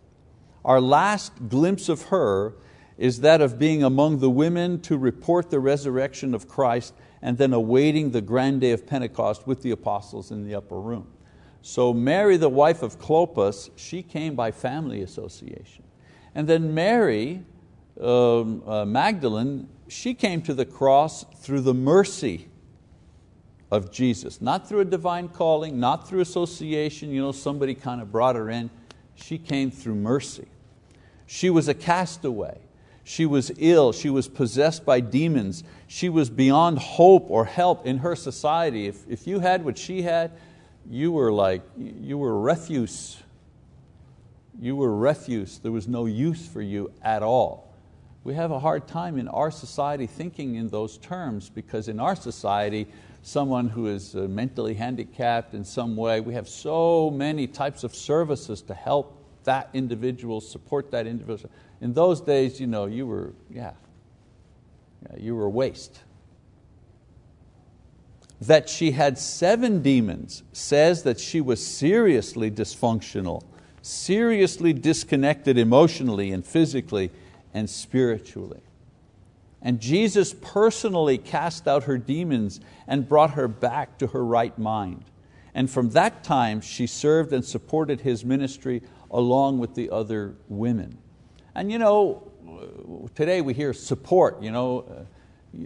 Our 0.66 0.82
last 0.82 1.34
glimpse 1.50 1.90
of 1.90 2.04
her 2.04 2.54
is 2.98 3.22
that 3.22 3.42
of 3.42 3.58
being 3.58 3.84
among 3.84 4.20
the 4.20 4.30
women 4.30 4.80
to 4.82 4.98
report 4.98 5.50
the 5.50 5.60
resurrection 5.60 6.36
of 6.36 6.48
Christ 6.48 6.94
and 7.22 7.38
then 7.38 7.54
awaiting 7.54 8.12
the 8.12 8.22
grand 8.22 8.62
day 8.62 8.72
of 8.72 8.86
Pentecost 8.86 9.48
with 9.48 9.62
the 9.62 9.72
apostles 9.72 10.32
in 10.32 10.46
the 10.46 10.56
upper 10.56 10.80
room. 10.80 11.08
So 11.62 11.94
Mary, 11.94 12.38
the 12.38 12.50
wife 12.50 12.82
of 12.82 13.00
Clopas, 13.00 13.70
she 13.76 14.04
came 14.04 14.36
by 14.36 14.52
family 14.52 15.02
association. 15.02 15.84
And 16.34 16.48
then 16.48 16.74
Mary 16.74 17.44
Uh, 18.00 18.86
Magdalene, 18.86 19.68
she 19.88 20.14
came 20.14 20.42
to 20.44 20.54
the 20.54 20.66
cross 20.66 21.26
through 21.42 21.62
the 21.62 21.74
mercy 21.74 22.48
of 23.72 23.92
Jesus, 23.92 24.42
not 24.42 24.68
through 24.68 24.82
a 24.82 24.86
divine 24.86 25.30
calling, 25.30 25.80
not 25.80 26.08
through 26.08 26.20
association, 26.20 27.10
you 27.10 27.22
know, 27.22 27.32
somebody 27.32 27.74
kind 27.74 28.02
of 28.02 28.12
brought 28.12 28.36
her 28.36 28.50
in. 28.50 28.70
She 29.16 29.38
came 29.38 29.72
through 29.72 29.96
mercy. 29.96 30.48
She 31.26 31.50
was 31.50 31.68
a 31.68 31.74
castaway. 31.74 32.60
She 33.04 33.26
was 33.26 33.52
ill, 33.58 33.94
she 33.94 34.10
was 34.10 34.28
possessed 34.28 34.86
by 34.86 35.00
demons, 35.00 35.64
she 35.88 36.08
was 36.08 36.30
beyond 36.30 36.78
hope 36.78 37.30
or 37.30 37.46
help 37.46 37.86
in 37.86 37.98
her 37.98 38.16
society. 38.16 38.88
If, 38.88 39.08
if 39.10 39.26
you 39.26 39.40
had 39.40 39.66
what 39.66 39.78
she 39.78 40.04
had, 40.04 40.32
you 40.90 41.12
were 41.12 41.32
like, 41.32 41.64
you 41.78 42.18
were 42.18 42.40
refuse. 42.40 43.18
You 44.60 44.76
were 44.76 44.96
refuse. 44.96 45.58
There 45.60 45.72
was 45.72 45.88
no 45.88 46.06
use 46.06 46.48
for 46.48 46.62
you 46.62 46.92
at 47.02 47.24
all. 47.24 47.71
We 48.24 48.36
have 48.36 48.52
a 48.52 48.60
hard 48.60 48.88
time 48.88 49.18
in 49.18 49.28
our 49.28 49.50
society 49.50 50.06
thinking 50.06 50.56
in 50.56 50.68
those 50.68 50.98
terms 51.00 51.50
because 51.50 51.88
in 51.88 52.00
our 52.00 52.16
society, 52.16 52.88
someone 53.24 53.68
who 53.68 53.88
is 53.88 54.16
uh, 54.16 54.28
mentally 54.30 54.76
handicapped 54.76 55.56
in 55.56 55.64
some 55.64 55.96
way, 55.96 56.22
we 56.22 56.36
have 56.36 56.48
so 56.48 57.10
many 57.10 57.48
types 57.48 57.84
of 57.84 57.96
services 57.96 58.62
to 58.64 58.76
help 58.76 59.18
that 59.46 59.70
individual, 59.74 60.40
support 60.40 60.92
that 60.92 61.08
individual. 61.08 61.50
In 61.82 61.94
those 61.94 62.22
days, 62.22 62.60
you 62.60 62.68
know, 62.68 62.86
you 62.86 63.08
were, 63.08 63.34
yeah, 63.50 63.72
yeah 65.10 65.18
you 65.18 65.36
were 65.36 65.46
a 65.46 65.50
waste. 65.50 66.02
That 68.40 68.70
she 68.70 68.92
had 68.92 69.18
seven 69.18 69.82
demons 69.82 70.44
says 70.54 71.04
that 71.04 71.20
she 71.20 71.42
was 71.42 71.66
seriously 71.66 72.52
dysfunctional, 72.52 73.44
seriously 73.82 74.74
disconnected 74.74 75.58
emotionally 75.58 76.32
and 76.32 76.46
physically 76.46 77.12
and 77.54 77.70
spiritually. 77.70 78.62
And 79.62 79.80
Jesus 79.80 80.34
personally 80.34 81.18
cast 81.18 81.68
out 81.68 81.84
her 81.84 81.98
demons 81.98 82.60
and 82.88 83.08
brought 83.08 83.32
her 83.32 83.48
back 83.48 83.98
to 84.00 84.08
her 84.08 84.26
right 84.26 84.58
mind. 84.58 85.06
And 85.54 85.70
from 85.70 85.90
that 85.92 86.24
time, 86.24 86.62
she 86.62 86.88
served 86.88 87.34
and 87.34 87.44
supported 87.44 88.02
His 88.02 88.26
ministry 88.26 88.82
along 89.12 89.60
with 89.60 89.76
the 89.76 89.90
other 89.90 90.36
women. 90.48 90.98
And 91.54 91.72
you 91.72 91.78
know, 91.78 92.32
today 93.16 93.42
we 93.42 93.54
hear 93.54 93.74
support. 93.74 94.42
You 94.42 94.52
know, 94.52 95.08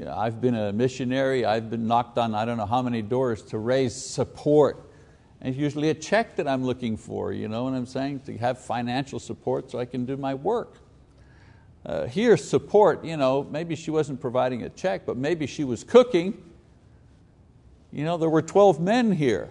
uh, 0.04 0.12
I've 0.12 0.42
been 0.42 0.56
a 0.56 0.74
missionary, 0.74 1.46
I've 1.46 1.70
been 1.70 1.88
knocked 1.88 2.18
on 2.18 2.34
I 2.34 2.46
don't 2.46 2.58
know 2.58 2.66
how 2.66 2.82
many 2.82 3.02
doors 3.02 3.44
to 3.44 3.60
raise 3.60 3.96
support. 3.96 4.92
And 5.40 5.54
it's 5.54 5.62
usually 5.62 5.92
a 5.92 5.94
check 5.94 6.36
that 6.38 6.48
I'm 6.48 6.64
looking 6.64 6.98
for, 6.98 7.32
you 7.32 7.48
know 7.48 7.66
what 7.66 7.74
I'm 7.74 7.86
saying? 7.86 8.22
To 8.22 8.38
have 8.38 8.58
financial 8.58 9.20
support 9.20 9.70
so 9.70 9.78
I 9.78 9.86
can 9.86 10.06
do 10.06 10.18
my 10.18 10.34
work. 10.34 10.80
Uh, 11.86 12.08
here, 12.08 12.36
support, 12.36 13.06
you 13.06 13.16
know, 13.16 13.44
maybe 13.52 13.76
she 13.76 13.92
wasn't 13.92 14.20
providing 14.20 14.64
a 14.64 14.70
check, 14.70 15.06
but 15.06 15.18
maybe 15.18 15.46
she 15.46 15.64
was 15.64 15.84
cooking. 15.84 16.42
You 17.92 18.04
know, 18.04 18.18
there 18.18 18.30
were 18.30 18.42
12 18.42 18.80
men 18.80 19.12
here. 19.12 19.50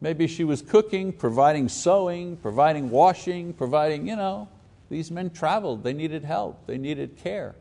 Maybe 0.00 0.26
she 0.26 0.42
was 0.44 0.62
cooking, 0.62 1.12
providing 1.12 1.68
sewing, 1.68 2.36
providing 2.36 2.90
washing, 2.90 3.52
providing, 3.52 4.08
you 4.08 4.16
know, 4.16 4.48
these 4.90 5.10
men 5.10 5.30
traveled, 5.30 5.84
they 5.84 5.92
needed 5.92 6.24
help, 6.24 6.66
they 6.66 6.76
needed 6.76 7.16
care. 7.16 7.54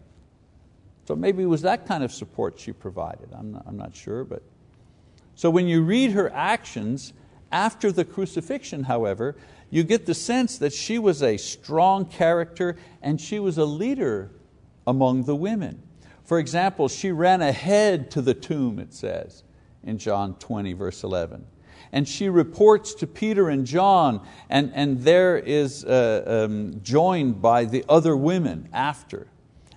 So 1.07 1.15
maybe 1.15 1.43
it 1.43 1.47
was 1.47 1.61
that 1.61 1.85
kind 1.85 2.03
of 2.03 2.11
support 2.11 2.59
she 2.59 2.71
provided, 2.71 3.29
I'm 3.31 3.53
not, 3.53 3.63
I'm 3.67 3.77
not 3.77 3.95
sure. 3.95 4.23
But. 4.23 4.41
So 5.35 5.49
when 5.49 5.67
you 5.67 5.83
read 5.83 6.11
her 6.11 6.31
actions 6.33 7.13
after 7.51 7.91
the 7.91 8.05
crucifixion, 8.05 8.83
however, 8.83 9.35
you 9.75 9.83
get 9.83 10.05
the 10.05 10.13
sense 10.13 10.57
that 10.59 10.71
she 10.71 10.97
was 10.97 11.21
a 11.21 11.35
strong 11.35 12.05
character 12.05 12.77
and 13.01 13.19
she 13.19 13.39
was 13.39 13.57
a 13.57 13.65
leader 13.65 14.31
among 14.87 15.23
the 15.23 15.35
women. 15.35 15.83
For 16.23 16.39
example, 16.39 16.87
she 16.87 17.11
ran 17.11 17.41
ahead 17.41 18.09
to 18.11 18.21
the 18.21 18.33
tomb, 18.33 18.79
it 18.79 18.93
says 18.93 19.43
in 19.83 19.97
John 19.97 20.35
20, 20.35 20.73
verse 20.73 21.03
11 21.03 21.45
and 21.91 22.07
she 22.07 22.27
reports 22.27 22.93
to 22.95 23.07
Peter 23.07 23.49
and 23.49 23.65
John, 23.65 24.25
and, 24.49 24.71
and 24.75 25.01
there 25.01 25.37
is 25.37 25.85
uh, 25.85 26.45
um, 26.45 26.81
joined 26.83 27.41
by 27.41 27.63
the 27.63 27.85
other 27.87 28.17
women 28.17 28.67
after. 28.73 29.27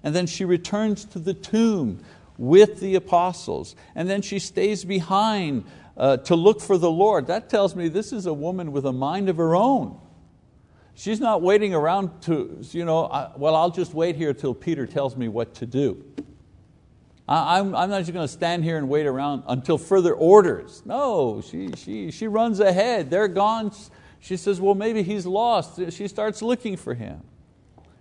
And 0.03 0.17
then 0.17 0.27
she 0.27 0.45
returns 0.45 1.05
to 1.07 1.21
the 1.21 1.35
tomb 1.35 2.01
with 2.37 2.81
the 2.81 2.97
apostles, 2.97 3.77
and 3.95 4.11
then 4.11 4.23
she 4.23 4.39
stays 4.39 4.85
behind 4.85 5.65
uh, 5.99 6.17
to 6.19 6.37
look 6.37 6.61
for 6.61 6.79
the 6.79 6.91
Lord. 6.91 7.27
That 7.27 7.51
tells 7.51 7.75
me 7.75 7.89
this 7.89 8.13
is 8.13 8.27
a 8.27 8.33
woman 8.33 8.73
with 8.73 8.87
a 8.87 8.93
mind 8.93 9.29
of 9.29 9.37
her 9.37 9.55
own. 9.55 9.99
She's 10.95 11.21
not 11.21 11.43
waiting 11.43 11.75
around 11.75 12.23
to, 12.23 12.59
you 12.71 12.85
know, 12.85 13.07
I, 13.07 13.31
well, 13.37 13.55
I'll 13.55 13.71
just 13.71 13.95
wait 13.95 14.17
here 14.17 14.33
till 14.33 14.55
Peter 14.55 14.87
tells 14.87 15.17
me 15.17 15.29
what 15.29 15.55
to 15.57 15.67
do. 15.67 16.05
I'm, 17.29 17.75
I'm 17.75 17.91
not 17.91 17.99
just 17.99 18.13
going 18.13 18.27
to 18.27 18.33
stand 18.33 18.65
here 18.65 18.79
and 18.79 18.89
wait 18.89 19.07
around 19.07 19.43
until 19.47 19.77
further 19.77 20.15
orders. 20.15 20.83
No, 20.87 21.43
she, 21.43 21.71
she, 21.77 22.11
she 22.11 22.27
runs 22.27 22.59
ahead. 22.59 23.11
They're 23.11 23.29
gone. 23.29 23.71
She 24.19 24.39
says, 24.39 24.61
well, 24.61 24.75
maybe 24.75 25.03
he's 25.03 25.27
lost. 25.27 25.79
She 25.93 26.09
starts 26.09 26.41
looking 26.41 26.77
for 26.77 26.95
him. 26.95 27.21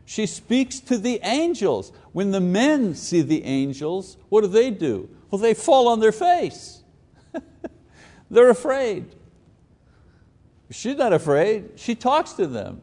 She 0.06 0.26
speaks 0.26 0.80
to 0.80 0.98
the 0.98 1.20
angels. 1.24 1.92
When 2.14 2.32
the 2.32 2.40
men 2.40 2.96
see 2.96 3.22
the 3.22 3.44
angels, 3.44 4.16
what 4.30 4.42
do 4.42 4.48
they 4.48 4.72
do? 4.72 5.10
Well, 5.30 5.40
they 5.40 5.54
fall 5.54 5.90
on 5.90 6.00
their 6.00 6.14
face. 6.14 6.77
They're 8.30 8.50
afraid. 8.50 9.16
She's 10.70 10.98
not 10.98 11.14
afraid. 11.14 11.72
She 11.76 11.96
talks 11.96 12.34
to 12.34 12.48
them. 12.48 12.82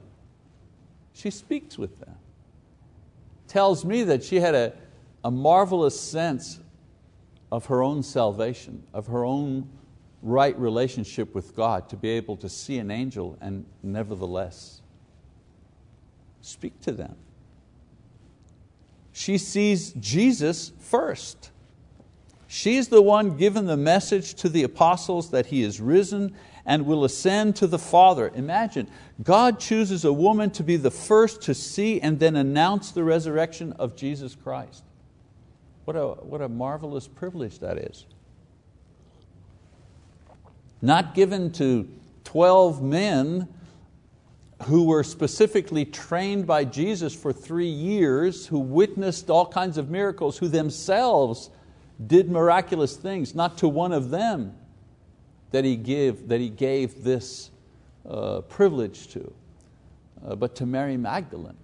She 1.12 1.30
speaks 1.30 1.78
with 1.78 2.00
them. 2.00 2.16
Tells 3.46 3.84
me 3.84 4.02
that 4.04 4.24
she 4.24 4.36
had 4.36 4.54
a, 4.54 4.72
a 5.22 5.30
marvelous 5.30 5.98
sense 6.00 6.60
of 7.52 7.66
her 7.66 7.82
own 7.82 8.02
salvation, 8.02 8.82
of 8.92 9.06
her 9.08 9.24
own 9.24 9.68
right 10.22 10.58
relationship 10.58 11.34
with 11.34 11.54
God, 11.54 11.88
to 11.90 11.96
be 11.96 12.08
able 12.10 12.36
to 12.38 12.48
see 12.48 12.78
an 12.78 12.90
angel 12.90 13.36
and 13.40 13.66
nevertheless 13.82 14.80
speak 16.40 16.80
to 16.80 16.92
them. 16.92 17.16
She 19.12 19.38
sees 19.38 19.92
Jesus 19.92 20.72
first. 20.80 21.50
She's 22.54 22.86
the 22.86 23.02
one 23.02 23.36
given 23.36 23.66
the 23.66 23.76
message 23.76 24.34
to 24.34 24.48
the 24.48 24.62
apostles 24.62 25.32
that 25.32 25.46
He 25.46 25.64
is 25.64 25.80
risen 25.80 26.36
and 26.64 26.86
will 26.86 27.02
ascend 27.04 27.56
to 27.56 27.66
the 27.66 27.80
Father. 27.80 28.30
Imagine, 28.32 28.88
God 29.20 29.58
chooses 29.58 30.04
a 30.04 30.12
woman 30.12 30.50
to 30.50 30.62
be 30.62 30.76
the 30.76 30.92
first 30.92 31.42
to 31.42 31.52
see 31.52 32.00
and 32.00 32.20
then 32.20 32.36
announce 32.36 32.92
the 32.92 33.02
resurrection 33.02 33.72
of 33.72 33.96
Jesus 33.96 34.36
Christ. 34.36 34.84
What 35.84 35.96
a, 35.96 36.06
what 36.06 36.42
a 36.42 36.48
marvelous 36.48 37.08
privilege 37.08 37.58
that 37.58 37.76
is. 37.76 38.06
Not 40.80 41.16
given 41.16 41.50
to 41.54 41.88
12 42.22 42.80
men 42.80 43.48
who 44.66 44.84
were 44.84 45.02
specifically 45.02 45.84
trained 45.84 46.46
by 46.46 46.66
Jesus 46.66 47.16
for 47.16 47.32
three 47.32 47.66
years, 47.66 48.46
who 48.46 48.60
witnessed 48.60 49.28
all 49.28 49.44
kinds 49.44 49.76
of 49.76 49.90
miracles, 49.90 50.38
who 50.38 50.46
themselves 50.46 51.50
did 52.04 52.30
miraculous 52.30 52.96
things, 52.96 53.34
not 53.34 53.58
to 53.58 53.68
one 53.68 53.92
of 53.92 54.10
them 54.10 54.54
that 55.50 55.64
He, 55.64 55.76
give, 55.76 56.28
that 56.28 56.40
he 56.40 56.48
gave 56.48 57.04
this 57.04 57.50
uh, 58.08 58.40
privilege 58.42 59.08
to, 59.08 59.32
uh, 60.26 60.34
but 60.34 60.56
to 60.56 60.66
Mary 60.66 60.96
Magdalene, 60.96 61.56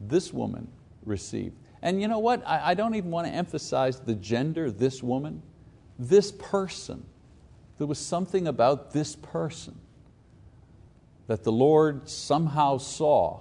this 0.00 0.32
woman 0.32 0.68
received. 1.04 1.54
And 1.82 2.00
you 2.00 2.08
know 2.08 2.18
what? 2.18 2.42
I, 2.46 2.70
I 2.70 2.74
don't 2.74 2.94
even 2.94 3.10
want 3.10 3.26
to 3.26 3.32
emphasize 3.32 4.00
the 4.00 4.14
gender, 4.14 4.70
this 4.70 5.02
woman, 5.02 5.42
this 5.98 6.32
person. 6.32 7.04
There 7.76 7.86
was 7.86 7.98
something 7.98 8.48
about 8.48 8.92
this 8.92 9.16
person 9.16 9.78
that 11.26 11.44
the 11.44 11.52
Lord 11.52 12.08
somehow 12.08 12.78
saw 12.78 13.40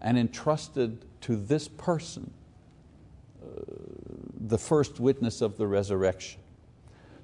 and 0.00 0.18
entrusted 0.18 1.04
to 1.22 1.36
this 1.36 1.66
person 1.68 2.32
the 4.48 4.58
first 4.58 5.00
witness 5.00 5.40
of 5.40 5.56
the 5.56 5.66
resurrection. 5.66 6.40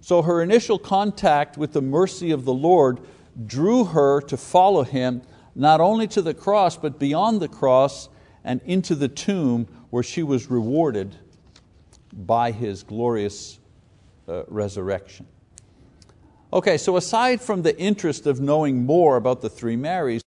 So 0.00 0.22
her 0.22 0.42
initial 0.42 0.78
contact 0.78 1.56
with 1.56 1.72
the 1.72 1.82
mercy 1.82 2.32
of 2.32 2.44
the 2.44 2.52
Lord 2.52 3.00
drew 3.46 3.84
her 3.84 4.20
to 4.22 4.36
follow 4.36 4.82
Him 4.82 5.22
not 5.54 5.80
only 5.80 6.08
to 6.08 6.22
the 6.22 6.34
cross, 6.34 6.76
but 6.76 6.98
beyond 6.98 7.40
the 7.40 7.48
cross 7.48 8.08
and 8.42 8.60
into 8.64 8.94
the 8.94 9.08
tomb 9.08 9.68
where 9.90 10.02
she 10.02 10.22
was 10.22 10.50
rewarded 10.50 11.16
by 12.12 12.50
His 12.50 12.82
glorious 12.82 13.58
uh, 14.28 14.42
resurrection. 14.48 15.26
Okay, 16.52 16.76
so 16.76 16.96
aside 16.96 17.40
from 17.40 17.62
the 17.62 17.78
interest 17.78 18.26
of 18.26 18.40
knowing 18.40 18.84
more 18.84 19.16
about 19.16 19.40
the 19.40 19.48
three 19.48 19.76
Marys 19.76 20.22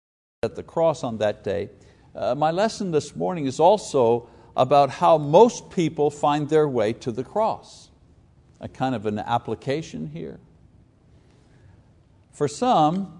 at 0.44 0.56
the 0.56 0.64
cross 0.64 1.04
on 1.04 1.18
that 1.18 1.44
day, 1.44 1.70
uh, 2.16 2.36
my 2.36 2.52
lesson 2.52 2.92
this 2.92 3.16
morning 3.16 3.46
is 3.46 3.60
also 3.60 4.30
about 4.56 4.90
how 4.90 5.18
most 5.18 5.70
people 5.70 6.10
find 6.12 6.50
their 6.50 6.68
way 6.68 6.94
to 6.94 7.12
the 7.12 7.24
cross. 7.24 7.90
A 8.60 8.68
kind 8.68 8.96
of 8.96 9.06
an 9.06 9.20
application 9.20 10.08
here. 10.08 10.40
For 12.32 12.48
some, 12.48 13.20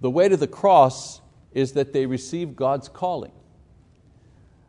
the 0.00 0.10
way 0.10 0.28
to 0.28 0.36
the 0.36 0.46
cross 0.46 1.20
is 1.52 1.72
that 1.72 1.92
they 1.92 2.06
receive 2.06 2.56
God's 2.56 2.88
calling. 2.88 3.32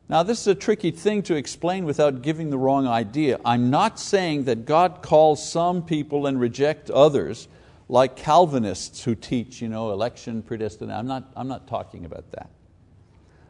Now, 0.07 0.21
this 0.21 0.41
is 0.41 0.47
a 0.47 0.55
tricky 0.55 0.91
thing 0.91 1.23
to 1.23 1.35
explain 1.35 1.85
without 1.85 2.21
giving 2.21 2.51
the 2.51 2.59
wrong 2.59 2.87
idea. 2.87 3.39
I'm 3.43 3.71
not 3.71 3.99
saying 3.99 4.43
that 4.43 4.65
God 4.65 5.01
calls 5.01 5.47
some 5.47 5.83
people 5.83 6.27
and 6.27 6.39
rejects 6.39 6.91
others, 6.93 7.47
like 7.89 8.15
Calvinists 8.15 9.03
who 9.03 9.15
teach 9.15 9.61
you 9.61 9.67
know, 9.67 9.91
election 9.91 10.43
predestination. 10.43 10.95
I'm 10.95 11.07
not, 11.07 11.31
I'm 11.35 11.47
not 11.47 11.67
talking 11.67 12.05
about 12.05 12.31
that. 12.33 12.49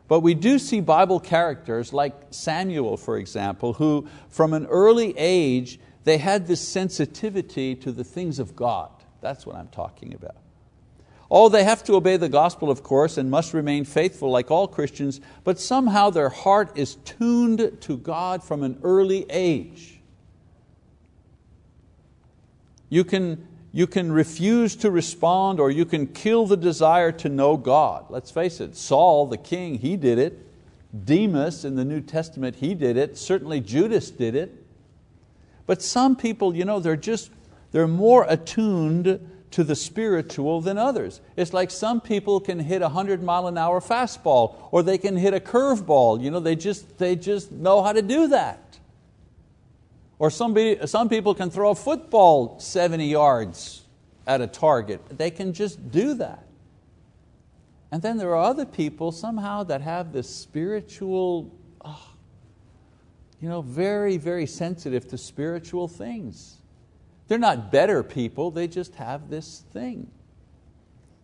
But 0.07 0.19
we 0.19 0.33
do 0.33 0.59
see 0.59 0.81
Bible 0.81 1.19
characters 1.19 1.91
like 1.91 2.13
Samuel, 2.29 2.97
for 2.97 3.17
example, 3.17 3.73
who 3.73 4.07
from 4.29 4.53
an 4.53 4.65
early 4.67 5.17
age 5.17 5.79
they 6.03 6.19
had 6.19 6.45
this 6.45 6.65
sensitivity 6.65 7.75
to 7.75 7.91
the 7.91 8.03
things 8.03 8.37
of 8.37 8.55
God. 8.55 8.91
That's 9.21 9.45
what 9.45 9.55
I'm 9.55 9.69
talking 9.69 10.13
about. 10.13 10.37
Oh, 11.31 11.49
they 11.49 11.63
have 11.63 11.83
to 11.85 11.95
obey 11.95 12.17
the 12.17 12.29
gospel, 12.29 12.69
of 12.69 12.83
course, 12.83 13.17
and 13.17 13.31
must 13.31 13.53
remain 13.53 13.83
faithful 13.83 14.29
like 14.29 14.51
all 14.51 14.67
Christians, 14.67 15.19
but 15.43 15.59
somehow 15.59 16.11
their 16.11 16.29
heart 16.29 16.77
is 16.77 16.95
tuned 16.97 17.77
to 17.81 17.97
God 17.97 18.43
from 18.43 18.61
an 18.61 18.79
early 18.83 19.25
age. 19.31 19.99
You 22.89 23.03
can, 23.03 23.47
you 23.75 23.85
can 23.85 24.09
refuse 24.09 24.73
to 24.77 24.89
respond 24.89 25.59
or 25.59 25.69
you 25.69 25.83
can 25.83 26.07
kill 26.07 26.47
the 26.47 26.55
desire 26.55 27.11
to 27.11 27.27
know 27.27 27.57
God. 27.57 28.05
Let's 28.09 28.31
face 28.31 28.61
it, 28.61 28.77
Saul, 28.77 29.25
the 29.25 29.37
king, 29.37 29.79
he 29.79 29.97
did 29.97 30.17
it. 30.17 30.47
Demas 31.03 31.65
in 31.65 31.75
the 31.75 31.83
New 31.83 31.99
Testament, 31.99 32.55
he 32.55 32.73
did 32.73 32.95
it. 32.95 33.17
Certainly 33.17 33.59
Judas 33.59 34.11
did 34.11 34.33
it. 34.33 34.65
But 35.65 35.81
some 35.81 36.15
people, 36.15 36.55
you 36.55 36.63
know, 36.63 36.79
they're 36.79 36.95
just, 36.95 37.31
they're 37.73 37.85
more 37.85 38.25
attuned 38.29 39.29
to 39.51 39.63
the 39.65 39.75
spiritual 39.75 40.61
than 40.61 40.77
others. 40.77 41.19
It's 41.35 41.51
like 41.51 41.69
some 41.69 41.99
people 41.99 42.39
can 42.39 42.59
hit 42.59 42.81
a 42.81 42.85
100 42.85 43.21
mile 43.21 43.47
an 43.47 43.57
hour 43.57 43.81
fastball 43.81 44.55
or 44.71 44.83
they 44.83 44.97
can 44.97 45.17
hit 45.17 45.33
a 45.33 45.41
curveball. 45.41 46.21
You 46.21 46.31
know, 46.31 46.39
they, 46.39 46.55
just, 46.55 46.97
they 46.97 47.17
just 47.17 47.51
know 47.51 47.83
how 47.83 47.91
to 47.91 48.01
do 48.01 48.29
that. 48.29 48.64
Or 50.17 50.29
somebody, 50.29 50.77
some 50.85 51.09
people 51.09 51.35
can 51.35 51.49
throw 51.49 51.71
a 51.71 51.75
football 51.75 52.59
70 52.59 53.05
yards 53.05 53.83
at 54.25 54.41
a 54.41 54.47
target. 54.47 55.01
They 55.09 55.29
can 55.29 55.53
just 55.53 55.91
do 55.91 56.13
that. 56.15 56.45
And 57.91 58.01
then 58.01 58.17
there 58.17 58.35
are 58.35 58.43
other 58.43 58.65
people 58.65 59.11
somehow 59.11 59.63
that 59.63 59.81
have 59.81 60.11
this 60.11 60.29
spiritual, 60.29 61.53
oh, 61.83 62.13
you 63.39 63.49
know, 63.49 63.61
very, 63.61 64.17
very 64.17 64.45
sensitive 64.45 65.07
to 65.09 65.17
spiritual 65.17 65.87
things. 65.87 66.57
They're 67.27 67.37
not 67.37 67.71
better 67.71 68.03
people, 68.03 68.51
they 68.51 68.67
just 68.67 68.95
have 68.95 69.29
this 69.29 69.63
thing. 69.71 70.11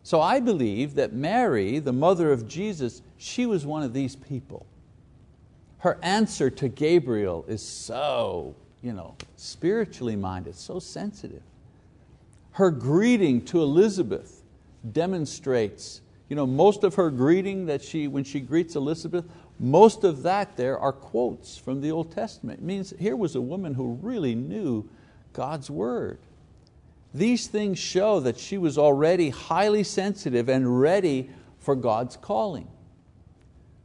So 0.03 0.19
I 0.19 0.39
believe 0.39 0.95
that 0.95 1.13
Mary, 1.13 1.79
the 1.79 1.93
mother 1.93 2.31
of 2.31 2.47
Jesus, 2.47 3.01
she 3.17 3.45
was 3.45 3.65
one 3.65 3.83
of 3.83 3.93
these 3.93 4.15
people. 4.15 4.65
Her 5.79 5.99
answer 6.01 6.49
to 6.49 6.67
Gabriel 6.67 7.45
is 7.47 7.61
so 7.61 8.55
you 8.81 8.93
know, 8.93 9.15
spiritually 9.35 10.15
minded, 10.15 10.55
so 10.55 10.79
sensitive. 10.79 11.43
Her 12.51 12.71
greeting 12.71 13.43
to 13.45 13.61
Elizabeth 13.61 14.41
demonstrates, 14.91 16.01
you 16.29 16.35
know, 16.35 16.47
most 16.47 16.83
of 16.83 16.95
her 16.95 17.09
greeting 17.09 17.67
that 17.67 17.83
she, 17.83 18.07
when 18.07 18.23
she 18.23 18.39
greets 18.39 18.75
Elizabeth, 18.75 19.25
most 19.59 20.03
of 20.03 20.23
that 20.23 20.57
there 20.57 20.79
are 20.79 20.91
quotes 20.91 21.57
from 21.57 21.81
the 21.81 21.91
Old 21.91 22.11
Testament. 22.11 22.59
It 22.59 22.65
means 22.65 22.93
here 22.99 23.15
was 23.15 23.35
a 23.35 23.41
woman 23.41 23.75
who 23.75 23.99
really 24.01 24.33
knew 24.33 24.89
God's 25.33 25.69
word. 25.69 26.17
These 27.13 27.47
things 27.47 27.77
show 27.77 28.19
that 28.21 28.39
she 28.39 28.57
was 28.57 28.77
already 28.77 29.29
highly 29.29 29.83
sensitive 29.83 30.49
and 30.49 30.79
ready 30.79 31.29
for 31.59 31.75
God's 31.75 32.17
calling. 32.17 32.67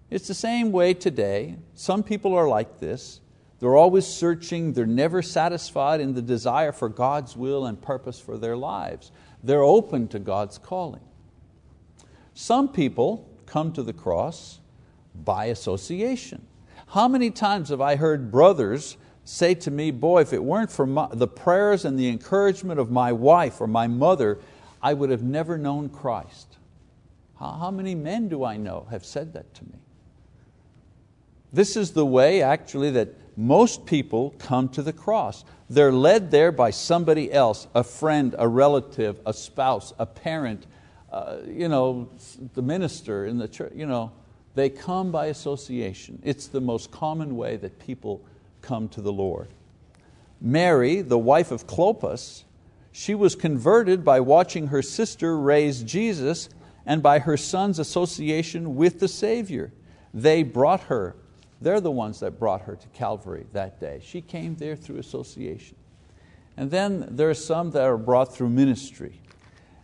It's 0.09 0.29
the 0.29 0.35
same 0.35 0.73
way 0.73 0.95
today. 0.95 1.57
Some 1.75 2.03
people 2.03 2.35
are 2.35 2.49
like 2.49 2.79
this. 2.79 3.21
They're 3.59 3.77
always 3.77 4.07
searching, 4.07 4.75
they're 4.75 4.87
never 4.87 5.23
satisfied 5.23 6.01
in 6.01 6.15
the 6.15 6.23
desire 6.23 6.73
for 6.73 6.89
God's 6.89 7.37
will 7.37 7.67
and 7.67 7.81
purpose 7.81 8.21
for 8.21 8.37
their 8.37 8.57
lives. 8.57 9.13
They're 9.43 9.63
open 9.63 10.09
to 10.09 10.19
God's 10.19 10.59
calling. 10.59 11.03
Some 12.35 12.69
people 12.69 13.29
come 13.47 13.73
to 13.73 13.83
the 13.83 13.95
cross 13.95 14.61
by 15.15 15.47
association. 15.47 16.47
How 16.89 17.09
many 17.09 17.31
times 17.31 17.71
have 17.71 17.81
I 17.81 17.97
heard 17.97 18.31
brothers 18.31 18.99
say 19.25 19.55
to 19.55 19.71
me, 19.71 19.91
Boy, 19.91 20.21
if 20.21 20.33
it 20.33 20.45
weren't 20.45 20.71
for 20.71 20.87
my, 20.87 21.09
the 21.11 21.27
prayers 21.27 21.85
and 21.85 21.99
the 21.99 22.09
encouragement 22.09 22.79
of 22.79 22.91
my 22.91 23.11
wife 23.13 23.61
or 23.61 23.67
my 23.67 23.87
mother, 23.87 24.39
I 24.83 24.93
would 24.93 25.11
have 25.11 25.23
never 25.23 25.57
known 25.57 25.89
Christ. 25.89 26.59
How, 27.39 27.53
how 27.53 27.71
many 27.71 27.95
men 27.95 28.29
do 28.29 28.45
I 28.45 28.57
know 28.57 28.87
have 28.91 29.05
said 29.05 29.33
that 29.33 29.55
to 29.55 29.65
me? 29.65 29.79
This 31.53 31.77
is 31.77 31.93
the 31.93 32.07
way, 32.07 32.43
actually, 32.43 32.91
that 32.93 33.15
most 33.37 33.85
people 33.85 34.35
come 34.39 34.69
to 34.71 34.83
the 34.83 34.93
cross. 34.93 35.45
They're 35.69 35.93
led 35.93 36.31
there 36.31 36.53
by 36.53 36.71
somebody 36.71 37.31
else, 37.31 37.67
a 37.75 37.85
friend, 37.85 38.35
a 38.39 38.49
relative, 38.49 39.21
a 39.27 39.33
spouse, 39.33 39.93
a 39.99 40.07
parent, 40.07 40.67
uh, 41.13 41.39
you 41.47 41.69
know, 41.69 42.09
the 42.55 42.63
minister 42.63 43.27
in 43.27 43.39
the 43.39 43.49
church. 43.49 43.73
You 43.75 43.87
know, 43.87 44.13
they 44.55 44.71
come 44.71 45.13
by 45.13 45.27
association. 45.27 46.21
It's 46.25 46.47
the 46.47 46.61
most 46.61 46.91
common 46.91 47.37
way 47.37 47.57
that 47.57 47.79
people 47.79 48.25
come 48.63 48.89
to 48.91 49.03
the 49.03 49.13
Lord. 49.13 49.49
Mary, 50.41 51.03
the 51.03 51.19
wife 51.19 51.51
of 51.51 51.67
Clopas, 51.67 52.45
she 52.91 53.15
was 53.15 53.35
converted 53.35 54.05
by 54.05 54.21
watching 54.21 54.69
her 54.69 54.81
sister 54.81 55.39
raise 55.39 55.83
Jesus 55.83 56.49
and 56.87 57.03
by 57.03 57.19
her 57.19 57.37
son's 57.37 57.79
association 57.79 58.77
with 58.77 59.01
the 59.01 59.09
Savior. 59.09 59.73
They 60.15 60.43
brought 60.43 60.85
her, 60.85 61.17
they're 61.67 61.81
the 61.81 61.91
ones 61.91 62.21
that 62.21 62.39
brought 62.39 62.61
her 62.63 62.77
to 62.77 62.89
Calvary 62.91 63.45
that 63.53 63.81
day. 63.81 64.01
She 64.01 64.21
came 64.21 64.55
there 64.55 64.77
through 64.77 64.99
association. 64.99 65.77
And 66.57 66.71
then 66.71 67.09
there 67.11 67.29
are 67.29 67.35
some 67.35 67.73
that 67.73 67.83
are 67.83 67.97
brought 67.97 68.33
through 68.33 68.51
ministry. 68.51 69.21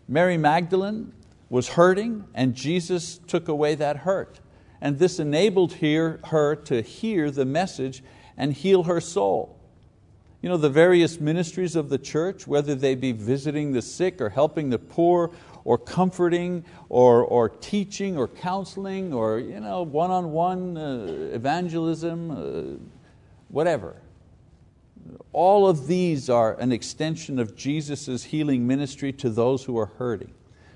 Mary 0.06 0.36
Magdalene 0.36 1.12
was 1.48 1.70
hurting, 1.70 2.24
and 2.34 2.54
Jesus 2.54 3.18
took 3.26 3.48
away 3.48 3.74
that 3.74 3.96
hurt. 3.96 4.38
And 4.80 5.00
this 5.00 5.18
enabled 5.18 5.72
her 5.72 6.54
to 6.54 6.82
hear 6.82 7.32
the 7.32 7.44
message 7.44 8.04
and 8.36 8.52
heal 8.52 8.84
her 8.84 9.00
soul. 9.00 9.58
You 10.40 10.50
know, 10.50 10.56
the 10.56 10.70
various 10.70 11.18
ministries 11.18 11.74
of 11.74 11.88
the 11.88 11.98
church, 11.98 12.46
whether 12.46 12.76
they 12.76 12.94
be 12.94 13.10
visiting 13.10 13.72
the 13.72 13.82
sick 13.82 14.20
or 14.20 14.28
helping 14.28 14.70
the 14.70 14.78
poor 14.78 15.32
or 15.64 15.78
comforting 15.78 16.64
or, 16.88 17.24
or 17.24 17.48
teaching 17.48 18.16
or 18.16 18.28
counseling 18.28 19.12
or 19.12 19.38
you 19.38 19.60
know, 19.60 19.82
one-on-one 19.82 20.76
uh, 20.76 21.34
evangelism, 21.34 22.30
uh, 22.30 22.78
whatever. 23.48 23.96
All 25.32 25.68
of 25.68 25.86
these 25.86 26.30
are 26.30 26.54
an 26.60 26.72
extension 26.72 27.38
of 27.38 27.56
Jesus' 27.56 28.24
healing 28.24 28.66
ministry 28.66 29.12
to 29.14 29.30
those 29.30 29.64
who 29.64 29.76
are 29.78 29.86
hurting. 29.86 30.32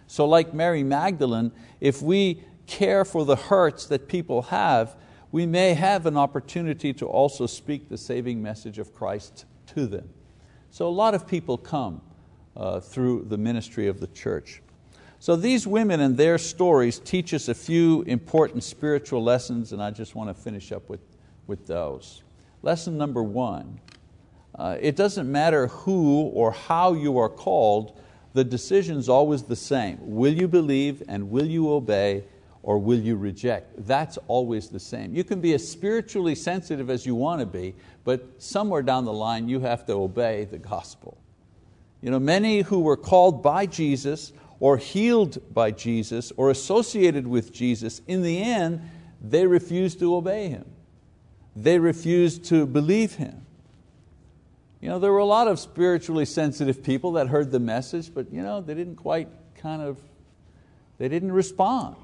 So 0.07 0.27
like 0.27 0.55
Mary 0.55 0.83
Magdalene, 0.83 1.53
if 1.81 2.03
we 2.03 2.43
care 2.67 3.05
for 3.05 3.25
the 3.25 3.37
hurts 3.37 3.87
that 3.87 4.09
people 4.09 4.43
have, 4.43 4.97
we 5.33 5.47
may 5.47 5.75
have 5.75 6.07
an 6.07 6.17
opportunity 6.17 6.93
to 6.95 7.07
also 7.07 7.47
speak 7.47 7.89
the 7.89 7.99
saving 7.99 8.43
message 8.43 8.79
of 8.79 8.95
Christ 8.95 9.45
to 9.75 9.87
them. 9.87 10.09
So 10.71 10.89
a 10.89 10.91
lot 10.91 11.15
of 11.15 11.27
people 11.27 11.59
come 11.59 12.01
uh, 12.57 12.81
through 12.81 13.27
the 13.29 13.37
ministry 13.37 13.87
of 13.87 14.01
the 14.01 14.07
church. 14.09 14.63
So 15.27 15.35
these 15.35 15.67
women 15.67 15.99
and 15.99 16.17
their 16.17 16.39
stories 16.39 17.01
teach 17.01 17.35
us 17.35 17.49
a 17.49 17.55
few 17.55 18.03
important 18.03 18.63
spiritual 18.63 19.25
lessons 19.25 19.73
and 19.73 19.83
I 19.83 19.91
just 19.91 20.15
want 20.15 20.31
to 20.31 20.41
finish 20.41 20.71
up 20.71 20.89
with, 20.89 21.01
with 21.49 21.67
those. 21.67 22.23
Lesson 22.63 22.97
number 22.97 23.25
one, 23.25 23.81
uh, 24.55 24.77
it 24.81 24.95
doesn't 24.95 25.29
matter 25.29 25.67
who 25.67 26.29
or 26.29 26.53
how 26.53 26.93
you 26.93 27.19
are 27.19 27.29
called, 27.29 27.99
the 28.35 28.45
decision's 28.45 29.09
always 29.09 29.43
the 29.43 29.57
same. 29.57 29.99
Will 30.01 30.33
you 30.33 30.47
believe 30.47 31.03
and 31.09 31.29
will 31.29 31.47
you 31.47 31.73
obey 31.73 32.23
or 32.63 32.79
will 32.79 33.01
you 33.01 33.17
reject? 33.17 33.85
That's 33.85 34.19
always 34.29 34.69
the 34.69 34.79
same. 34.79 35.13
You 35.13 35.25
can 35.25 35.41
be 35.41 35.55
as 35.55 35.69
spiritually 35.69 36.37
sensitive 36.37 36.89
as 36.89 37.05
you 37.05 37.17
want 37.17 37.41
to 37.41 37.47
be, 37.47 37.75
but 38.05 38.41
somewhere 38.41 38.83
down 38.83 39.05
the 39.05 39.13
line 39.13 39.49
you 39.49 39.59
have 39.59 39.87
to 39.87 39.95
obey 39.95 40.45
the 40.45 40.59
gospel. 40.59 41.19
You 42.01 42.13
know, 42.13 42.21
many 42.21 42.61
who 42.61 42.79
were 42.79 42.97
called 42.97 43.43
by 43.43 43.67
Jesus 43.67 44.33
or 44.61 44.77
healed 44.77 45.39
by 45.53 45.71
Jesus 45.71 46.33
or 46.37 46.51
associated 46.51 47.27
with 47.27 47.53
Jesus, 47.53 48.01
in 48.07 48.23
the 48.23 48.41
end, 48.43 48.81
they 49.21 49.47
refused 49.47 49.99
to 50.01 50.15
obey 50.15 50.49
Him. 50.49 50.65
They 51.55 51.79
refused 51.79 52.45
to 52.47 52.67
believe 52.67 53.15
Him. 53.15 53.47
You 54.81 54.91
know, 54.91 54.99
there 54.99 55.13
were 55.13 55.19
a 55.19 55.25
lot 55.25 55.49
of 55.49 55.59
spiritually 55.59 56.25
sensitive 56.25 56.83
people 56.83 57.13
that 57.13 57.29
heard 57.29 57.51
the 57.51 57.59
message, 57.59 58.13
but 58.13 58.33
you 58.33 58.43
know, 58.43 58.61
they 58.61 58.75
didn't 58.75 58.97
quite 58.97 59.29
kind 59.57 59.83
of, 59.83 59.99
they 60.99 61.09
didn't 61.09 61.33
respond. 61.33 61.97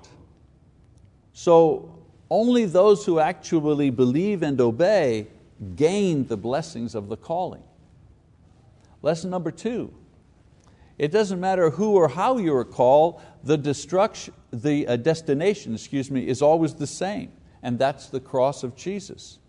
So 1.32 2.02
only 2.30 2.64
those 2.64 3.04
who 3.04 3.18
actually 3.18 3.90
believe 3.90 4.42
and 4.42 4.60
obey 4.60 5.26
gain 5.76 6.26
the 6.26 6.36
blessings 6.36 6.94
of 6.94 7.08
the 7.08 7.16
calling. 7.16 7.62
Lesson 9.02 9.30
number 9.30 9.50
two, 9.50 9.92
it 11.02 11.10
doesn't 11.10 11.40
matter 11.40 11.68
who 11.68 11.96
or 11.96 12.06
how 12.06 12.38
you 12.38 12.54
are 12.54 12.64
called, 12.64 13.20
the, 13.42 13.58
destruction, 13.58 14.32
the 14.52 14.86
uh, 14.86 14.94
destination 14.94 15.74
excuse 15.74 16.12
me, 16.12 16.28
is 16.28 16.40
always 16.40 16.76
the 16.76 16.86
same, 16.86 17.32
and 17.60 17.76
that's 17.76 18.06
the 18.06 18.20
cross 18.20 18.62
of 18.62 18.76
Jesus. 18.76 19.40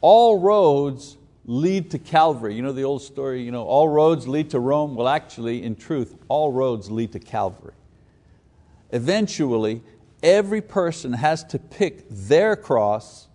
All 0.00 0.38
roads 0.38 1.18
lead 1.44 1.90
to 1.90 1.98
Calvary. 1.98 2.54
You 2.54 2.62
know 2.62 2.72
the 2.72 2.84
old 2.84 3.02
story, 3.02 3.42
you 3.42 3.50
know, 3.50 3.64
all 3.64 3.90
roads 3.90 4.26
lead 4.26 4.48
to 4.52 4.58
Rome. 4.58 4.94
Well, 4.94 5.06
actually, 5.06 5.62
in 5.62 5.76
truth, 5.76 6.16
all 6.28 6.50
roads 6.50 6.90
lead 6.90 7.12
to 7.12 7.18
Calvary. 7.18 7.74
Eventually, 8.90 9.82
every 10.22 10.62
person 10.62 11.12
has 11.12 11.44
to 11.44 11.58
pick 11.58 12.06
their 12.08 12.56
cross 12.56 13.28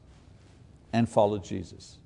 and 0.91 1.07
follow 1.07 1.37
Jesus. 1.37 1.97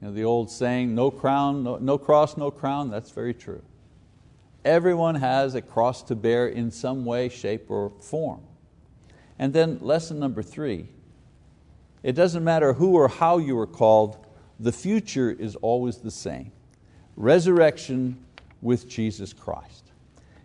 You 0.00 0.06
know, 0.06 0.14
the 0.14 0.22
old 0.22 0.48
saying, 0.48 0.94
no 0.94 1.10
crown, 1.10 1.64
no, 1.64 1.76
no 1.78 1.98
cross, 1.98 2.36
no 2.36 2.52
crown, 2.52 2.88
that's 2.88 3.10
very 3.10 3.34
true. 3.34 3.62
Everyone 4.66 5.14
has 5.14 5.54
a 5.54 5.62
cross 5.62 6.02
to 6.02 6.16
bear 6.16 6.48
in 6.48 6.72
some 6.72 7.04
way, 7.04 7.28
shape, 7.28 7.70
or 7.70 7.92
form. 8.00 8.40
And 9.38 9.52
then 9.52 9.78
lesson 9.80 10.18
number 10.18 10.42
three, 10.42 10.88
it 12.02 12.12
doesn't 12.12 12.42
matter 12.42 12.72
who 12.72 12.94
or 12.94 13.06
how 13.06 13.38
you 13.38 13.56
are 13.60 13.66
called, 13.68 14.26
the 14.58 14.72
future 14.72 15.30
is 15.30 15.54
always 15.54 15.98
the 15.98 16.10
same. 16.10 16.50
Resurrection 17.14 18.18
with 18.60 18.88
Jesus 18.88 19.32
Christ. 19.32 19.92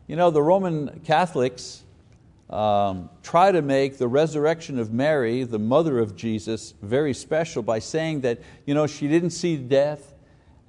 You 0.05 0.17
know, 0.17 0.29
the 0.29 0.43
Roman 0.43 0.99
Catholics 0.99 1.83
um, 2.51 3.09
try 3.23 3.51
to 3.51 3.63
make 3.63 3.97
the 3.97 4.07
resurrection 4.07 4.77
of 4.77 4.93
Mary, 4.93 5.45
the 5.45 5.57
mother 5.57 5.97
of 5.97 6.15
Jesus, 6.15 6.75
very 6.83 7.15
special 7.15 7.63
by 7.63 7.79
saying 7.79 8.21
that 8.21 8.39
you 8.67 8.75
know, 8.75 8.85
she 8.85 9.07
didn't 9.07 9.31
see 9.31 9.57
death, 9.57 10.13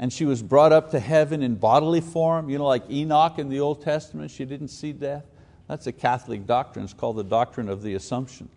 and 0.03 0.13
she 0.13 0.25
was 0.25 0.43
brought 0.43 0.73
up 0.73 0.91
to 0.91 0.99
heaven 0.99 1.45
in 1.45 1.55
bodily 1.55 2.01
form, 2.01 2.51
you 2.51 2.59
know, 2.59 2.67
like 2.67 2.91
Enoch 2.91 3.39
in 3.39 3.49
the 3.49 3.61
Old 3.61 3.83
Testament, 3.83 4.33
she 4.33 4.45
didn't 4.45 4.67
see 4.67 4.93
death. 4.93 5.25
That's 5.69 5.87
a 5.87 5.93
Catholic 5.93 6.45
doctrine, 6.45 6.85
it's 6.85 6.93
called 6.93 7.19
the 7.19 7.23
doctrine 7.23 7.69
of 7.69 7.83
the 7.83 7.95
Assumption. 7.95 8.49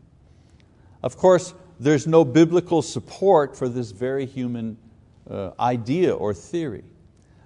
Of 1.03 1.17
course, 1.17 1.53
there's 1.79 2.07
no 2.07 2.25
biblical 2.25 2.81
support 2.81 3.55
for 3.55 3.69
this 3.69 3.91
very 3.91 4.25
human 4.25 4.77
uh, 5.29 5.51
idea 5.59 6.15
or 6.15 6.33
theory. 6.33 6.83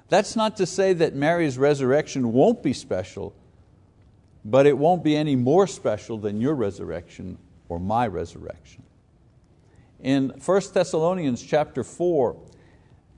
That's 0.08 0.34
not 0.34 0.56
to 0.58 0.66
say 0.66 0.94
that 0.94 1.14
Mary's 1.14 1.58
resurrection 1.58 2.32
won't 2.32 2.64
be 2.64 2.72
special, 2.72 3.36
but 4.46 4.66
it 4.66 4.78
won't 4.78 5.04
be 5.04 5.18
any 5.18 5.36
more 5.36 5.68
special 5.68 6.18
than 6.18 6.40
your 6.40 6.56
resurrection 6.56 7.38
or 7.68 7.82
my 7.82 8.08
resurrection. 8.08 8.82
In 10.00 10.30
1 10.30 10.62
Thessalonians 10.74 11.44
chapter 11.44 11.84
4, 11.84 12.38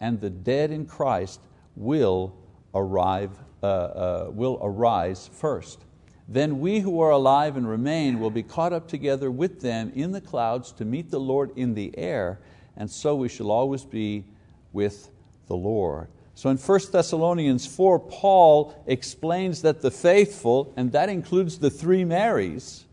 and 0.00 0.20
the 0.20 0.30
dead 0.30 0.70
in 0.70 0.86
Christ 0.86 1.40
will, 1.76 2.34
arrive, 2.74 3.30
uh, 3.62 3.66
uh, 3.66 4.30
will 4.30 4.58
arise 4.62 5.28
first. 5.32 5.84
Then 6.28 6.60
we 6.60 6.80
who 6.80 7.00
are 7.00 7.10
alive 7.10 7.56
and 7.56 7.68
remain 7.68 8.18
will 8.18 8.30
be 8.30 8.42
caught 8.42 8.72
up 8.72 8.88
together 8.88 9.30
with 9.30 9.60
them 9.60 9.92
in 9.94 10.12
the 10.12 10.20
clouds 10.20 10.72
to 10.72 10.84
meet 10.84 11.10
the 11.10 11.20
Lord 11.20 11.50
in 11.56 11.74
the 11.74 11.96
air, 11.98 12.40
and 12.76 12.90
so 12.90 13.14
we 13.14 13.28
shall 13.28 13.50
always 13.50 13.84
be 13.84 14.24
with 14.72 15.10
the 15.46 15.56
Lord. 15.56 16.08
So 16.34 16.50
in 16.50 16.56
1 16.56 16.80
Thessalonians 16.90 17.66
4, 17.66 18.00
Paul 18.00 18.74
explains 18.86 19.62
that 19.62 19.82
the 19.82 19.90
faithful, 19.90 20.72
and 20.76 20.90
that 20.92 21.08
includes 21.08 21.58
the 21.58 21.70
three 21.70 22.04
Marys, 22.04 22.84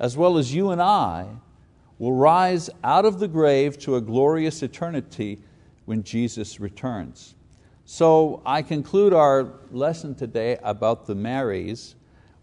as 0.00 0.16
well 0.16 0.38
as 0.38 0.54
you 0.54 0.70
and 0.70 0.80
I, 0.80 1.26
will 1.98 2.14
rise 2.14 2.70
out 2.82 3.04
of 3.04 3.18
the 3.18 3.28
grave 3.28 3.78
to 3.80 3.96
a 3.96 4.00
glorious 4.00 4.62
eternity 4.62 5.40
when 5.92 6.02
Jesus 6.02 6.58
returns. 6.58 7.34
So 7.84 8.40
I 8.46 8.62
conclude 8.62 9.12
our 9.12 9.52
lesson 9.70 10.14
today 10.14 10.56
about 10.62 11.04
the 11.04 11.14
Marys 11.14 11.96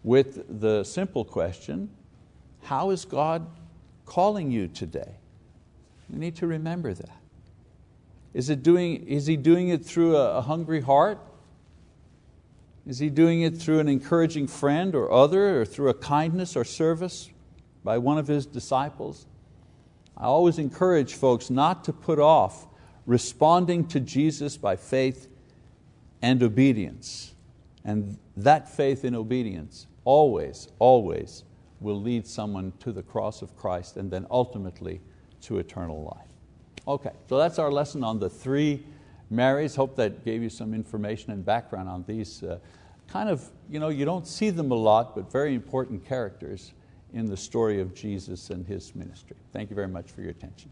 with 0.04 0.60
the 0.60 0.84
simple 0.84 1.24
question, 1.24 1.90
how 2.62 2.90
is 2.90 3.04
God 3.04 3.44
calling 4.06 4.52
you 4.52 4.68
today? 4.68 5.16
You 6.08 6.20
need 6.20 6.36
to 6.36 6.46
remember 6.46 6.94
that. 6.94 7.16
Is, 8.34 8.50
it 8.50 8.62
doing, 8.62 9.04
is 9.08 9.26
He 9.26 9.36
doing 9.36 9.70
it 9.70 9.84
through 9.84 10.16
a, 10.16 10.36
a 10.36 10.42
hungry 10.42 10.80
heart? 10.80 11.18
Is 12.86 13.00
He 13.00 13.10
doing 13.10 13.40
it 13.40 13.56
through 13.56 13.80
an 13.80 13.88
encouraging 13.88 14.46
friend 14.46 14.94
or 14.94 15.10
other, 15.10 15.62
or 15.62 15.64
through 15.64 15.88
a 15.88 15.94
kindness 15.94 16.54
or 16.54 16.64
service 16.64 17.30
by 17.82 17.98
one 17.98 18.16
of 18.16 18.28
His 18.28 18.46
disciples? 18.46 19.26
I 20.16 20.26
always 20.26 20.56
encourage 20.60 21.14
folks 21.14 21.50
not 21.50 21.82
to 21.82 21.92
put 21.92 22.20
off 22.20 22.68
responding 23.10 23.84
to 23.84 23.98
Jesus 23.98 24.56
by 24.56 24.76
faith 24.76 25.26
and 26.22 26.40
obedience. 26.44 27.34
And 27.84 28.16
that 28.36 28.68
faith 28.68 29.02
and 29.02 29.16
obedience 29.16 29.88
always, 30.04 30.68
always 30.78 31.42
will 31.80 32.00
lead 32.00 32.24
someone 32.24 32.72
to 32.78 32.92
the 32.92 33.02
cross 33.02 33.42
of 33.42 33.56
Christ 33.56 33.96
and 33.96 34.12
then 34.12 34.28
ultimately 34.30 35.00
to 35.42 35.58
eternal 35.58 36.04
life. 36.04 36.28
Okay, 36.86 37.10
so 37.28 37.36
that's 37.36 37.58
our 37.58 37.72
lesson 37.72 38.04
on 38.04 38.20
the 38.20 38.30
three 38.30 38.86
Marys. 39.28 39.74
Hope 39.74 39.96
that 39.96 40.24
gave 40.24 40.40
you 40.40 40.48
some 40.48 40.72
information 40.72 41.32
and 41.32 41.44
background 41.44 41.88
on 41.88 42.04
these 42.06 42.44
uh, 42.44 42.60
kind 43.08 43.28
of, 43.28 43.42
you 43.68 43.80
know, 43.80 43.88
you 43.88 44.04
don't 44.04 44.26
see 44.28 44.50
them 44.50 44.70
a 44.70 44.76
lot, 44.76 45.16
but 45.16 45.32
very 45.32 45.56
important 45.56 46.06
characters 46.06 46.74
in 47.12 47.26
the 47.26 47.36
story 47.36 47.80
of 47.80 47.92
Jesus 47.92 48.50
and 48.50 48.64
His 48.68 48.94
ministry. 48.94 49.36
Thank 49.52 49.68
you 49.68 49.74
very 49.74 49.88
much 49.88 50.12
for 50.12 50.20
your 50.20 50.30
attention. 50.30 50.70